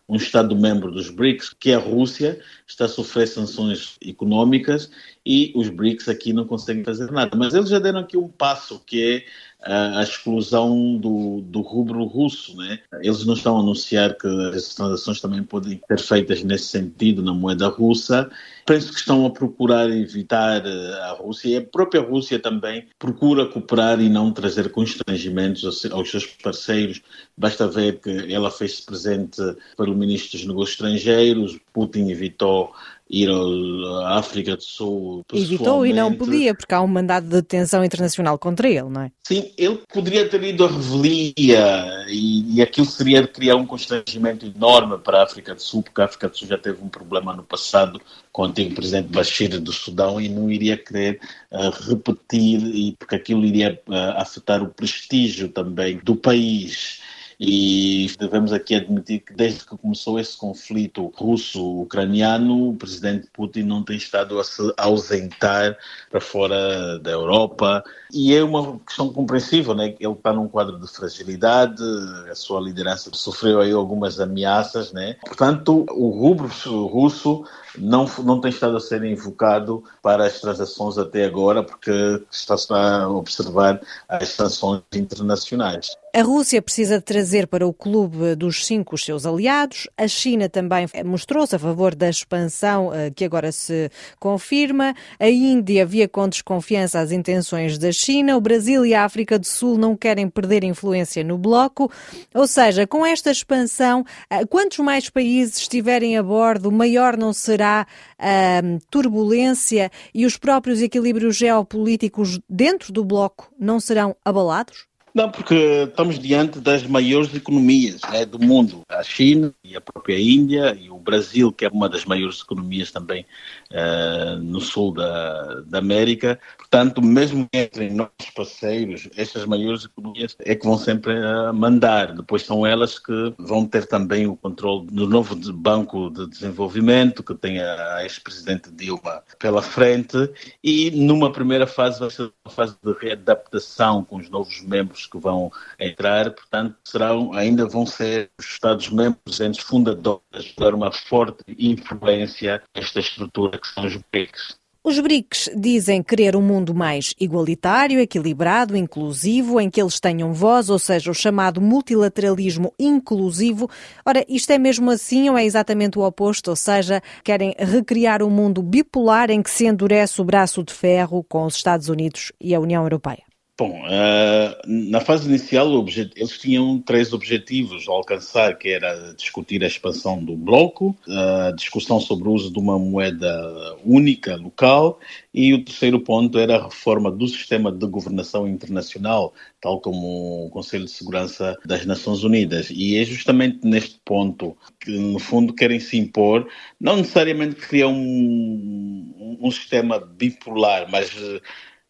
[0.07, 4.89] um Estado-membro dos BRICS, que é a Rússia, está a sofrer sanções econômicas
[5.25, 7.37] e os BRICS aqui não conseguem fazer nada.
[7.37, 9.25] Mas eles já deram aqui um passo, que é
[9.65, 12.55] a exclusão do, do rubro russo.
[12.55, 12.79] Né?
[13.01, 17.33] Eles não estão a anunciar que as transações também podem ser feitas nesse sentido na
[17.33, 18.29] moeda russa,
[18.65, 23.45] Penso que estão a procurar evitar eh, a Rússia e a própria Rússia também procura
[23.45, 26.99] cooperar e não trazer constrangimentos aos seus parceiros.
[27.37, 29.39] Basta ver que ela fez-se presente
[29.77, 32.73] pelo ministro dos Negócios Estrangeiros, Putin evitou
[33.09, 35.23] ir à África do Sul.
[35.31, 39.11] Evitou e não podia, porque há um mandado de detenção internacional contra ele, não é?
[39.23, 44.97] Sim, ele poderia ter ido à revelia e, e aquilo seria criar um constrangimento enorme
[44.97, 47.43] para a África do Sul, porque a África do Sul já teve um problema no
[47.43, 48.01] passado
[48.31, 51.19] com o antigo presidente Bashir do Sudão e não iria querer
[51.51, 56.99] uh, repetir, e porque aquilo iria uh, afetar o prestígio também do país.
[57.39, 63.83] E devemos aqui admitir que desde que começou esse conflito russo-ucraniano, o presidente Putin não
[63.83, 65.77] tem estado a se ausentar
[66.09, 67.83] para fora da Europa.
[68.13, 69.95] E é uma questão compreensível, né?
[69.99, 71.83] Ele está num quadro de fragilidade,
[72.29, 75.15] a sua liderança sofreu aí algumas ameaças, né?
[75.25, 76.49] Portanto, o rubro
[76.87, 77.45] russo
[77.77, 81.91] não, não tem estado a ser invocado para as transações até agora, porque
[82.31, 85.95] está-se a observar as sanções internacionais.
[86.15, 89.85] A Rússia precisa trazer para o clube dos cinco os seus aliados.
[89.97, 94.95] A China também mostrou-se a favor da expansão eh, que agora se confirma.
[95.19, 98.37] A Índia via com desconfiança as intenções da China.
[98.37, 101.91] O Brasil e a África do Sul não querem perder influência no bloco.
[102.33, 107.85] Ou seja, com esta expansão, eh, quantos mais países estiverem a bordo, maior não será
[108.17, 114.87] a hum, turbulência e os próprios equilíbrios geopolíticos dentro do bloco não serão abalados?
[115.15, 115.55] Não, porque
[115.87, 118.81] estamos diante das maiores economias né, do mundo.
[118.89, 122.91] A China e a própria Índia e o Brasil, que é uma das maiores economias
[122.91, 123.25] também
[123.71, 126.37] uh, no sul da, da América.
[126.57, 132.13] Portanto, mesmo entre nossos parceiros, estas maiores economias é que vão sempre uh, mandar.
[132.13, 137.33] Depois são elas que vão ter também o controle do novo Banco de Desenvolvimento, que
[137.33, 140.29] tem a ex-presidente Dilma pela frente.
[140.61, 145.17] E numa primeira fase vai ser uma fase de readaptação com os novos membros que
[145.17, 152.61] vão entrar, portanto, serão, ainda vão ser os Estados-membros, entes fundadores, dar uma forte influência
[152.75, 154.57] nesta estrutura que são os BRICS.
[154.87, 160.69] Os BRICS dizem querer um mundo mais igualitário, equilibrado, inclusivo, em que eles tenham voz,
[160.69, 163.67] ou seja, o chamado multilateralismo inclusivo.
[164.05, 166.51] Ora, isto é mesmo assim ou é exatamente o oposto?
[166.51, 171.23] Ou seja, querem recriar um mundo bipolar em que se endurece o braço de ferro
[171.23, 173.24] com os Estados Unidos e a União Europeia?
[173.57, 179.67] Bom, uh, na fase inicial eles tinham três objetivos a alcançar, que era discutir a
[179.67, 184.99] expansão do bloco, a discussão sobre o uso de uma moeda única local
[185.33, 190.49] e o terceiro ponto era a reforma do sistema de governação internacional, tal como o
[190.49, 192.69] Conselho de Segurança das Nações Unidas.
[192.69, 196.45] E é justamente neste ponto que, no fundo, querem se impor,
[196.77, 201.09] não necessariamente criar um, um sistema bipolar, mas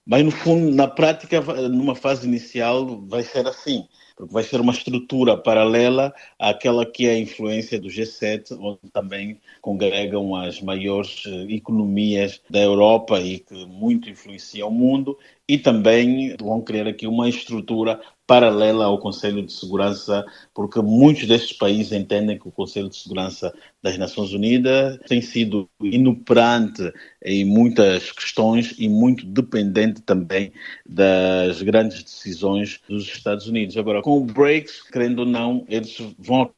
[0.05, 4.71] mas, no fundo, na prática, numa fase inicial, vai ser assim, porque vai ser uma
[4.71, 11.53] estrutura paralela àquela que é a influência do G7, onde também congregam as maiores eh,
[11.53, 15.17] economias da Europa e que muito influenciam o mundo,
[15.47, 21.55] e também vão criar aqui uma estrutura paralela ao Conselho de Segurança, porque muitos destes
[21.55, 26.91] países entendem que o Conselho de Segurança das Nações Unidas tem sido inoperante
[27.23, 30.51] em muitas questões e muito dependente também
[30.85, 33.77] das grandes decisões dos Estados Unidos.
[33.77, 36.51] Agora, com o BRICS, querendo ou não, eles vão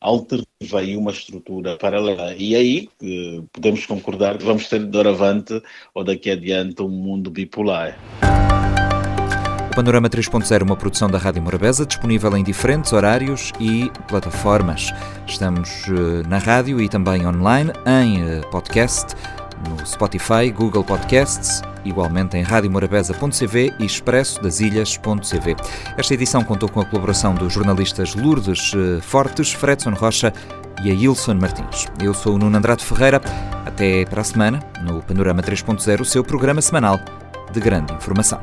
[0.00, 2.34] alternativa e uma estrutura paralela.
[2.34, 2.88] E aí
[3.52, 5.62] podemos concordar que vamos ter doravante
[5.94, 7.98] ou daqui adiante um mundo bipolar.
[9.78, 14.90] Panorama 3.0, uma produção da Rádio Morabeza, disponível em diferentes horários e plataformas.
[15.24, 19.14] Estamos eh, na rádio e também online, em eh, podcast,
[19.68, 25.56] no Spotify, Google Podcasts, igualmente em radiomorabeza.cv e expressodasilhas.cv.
[25.96, 30.32] Esta edição contou com a colaboração dos jornalistas Lourdes eh, Fortes, Fredson Rocha
[30.82, 31.86] e a Ilson Martins.
[32.02, 33.20] Eu sou o Nuno Andrade Ferreira.
[33.66, 37.00] Até para a semana, no Panorama 3.0, o seu programa semanal
[37.52, 38.40] de grande informação.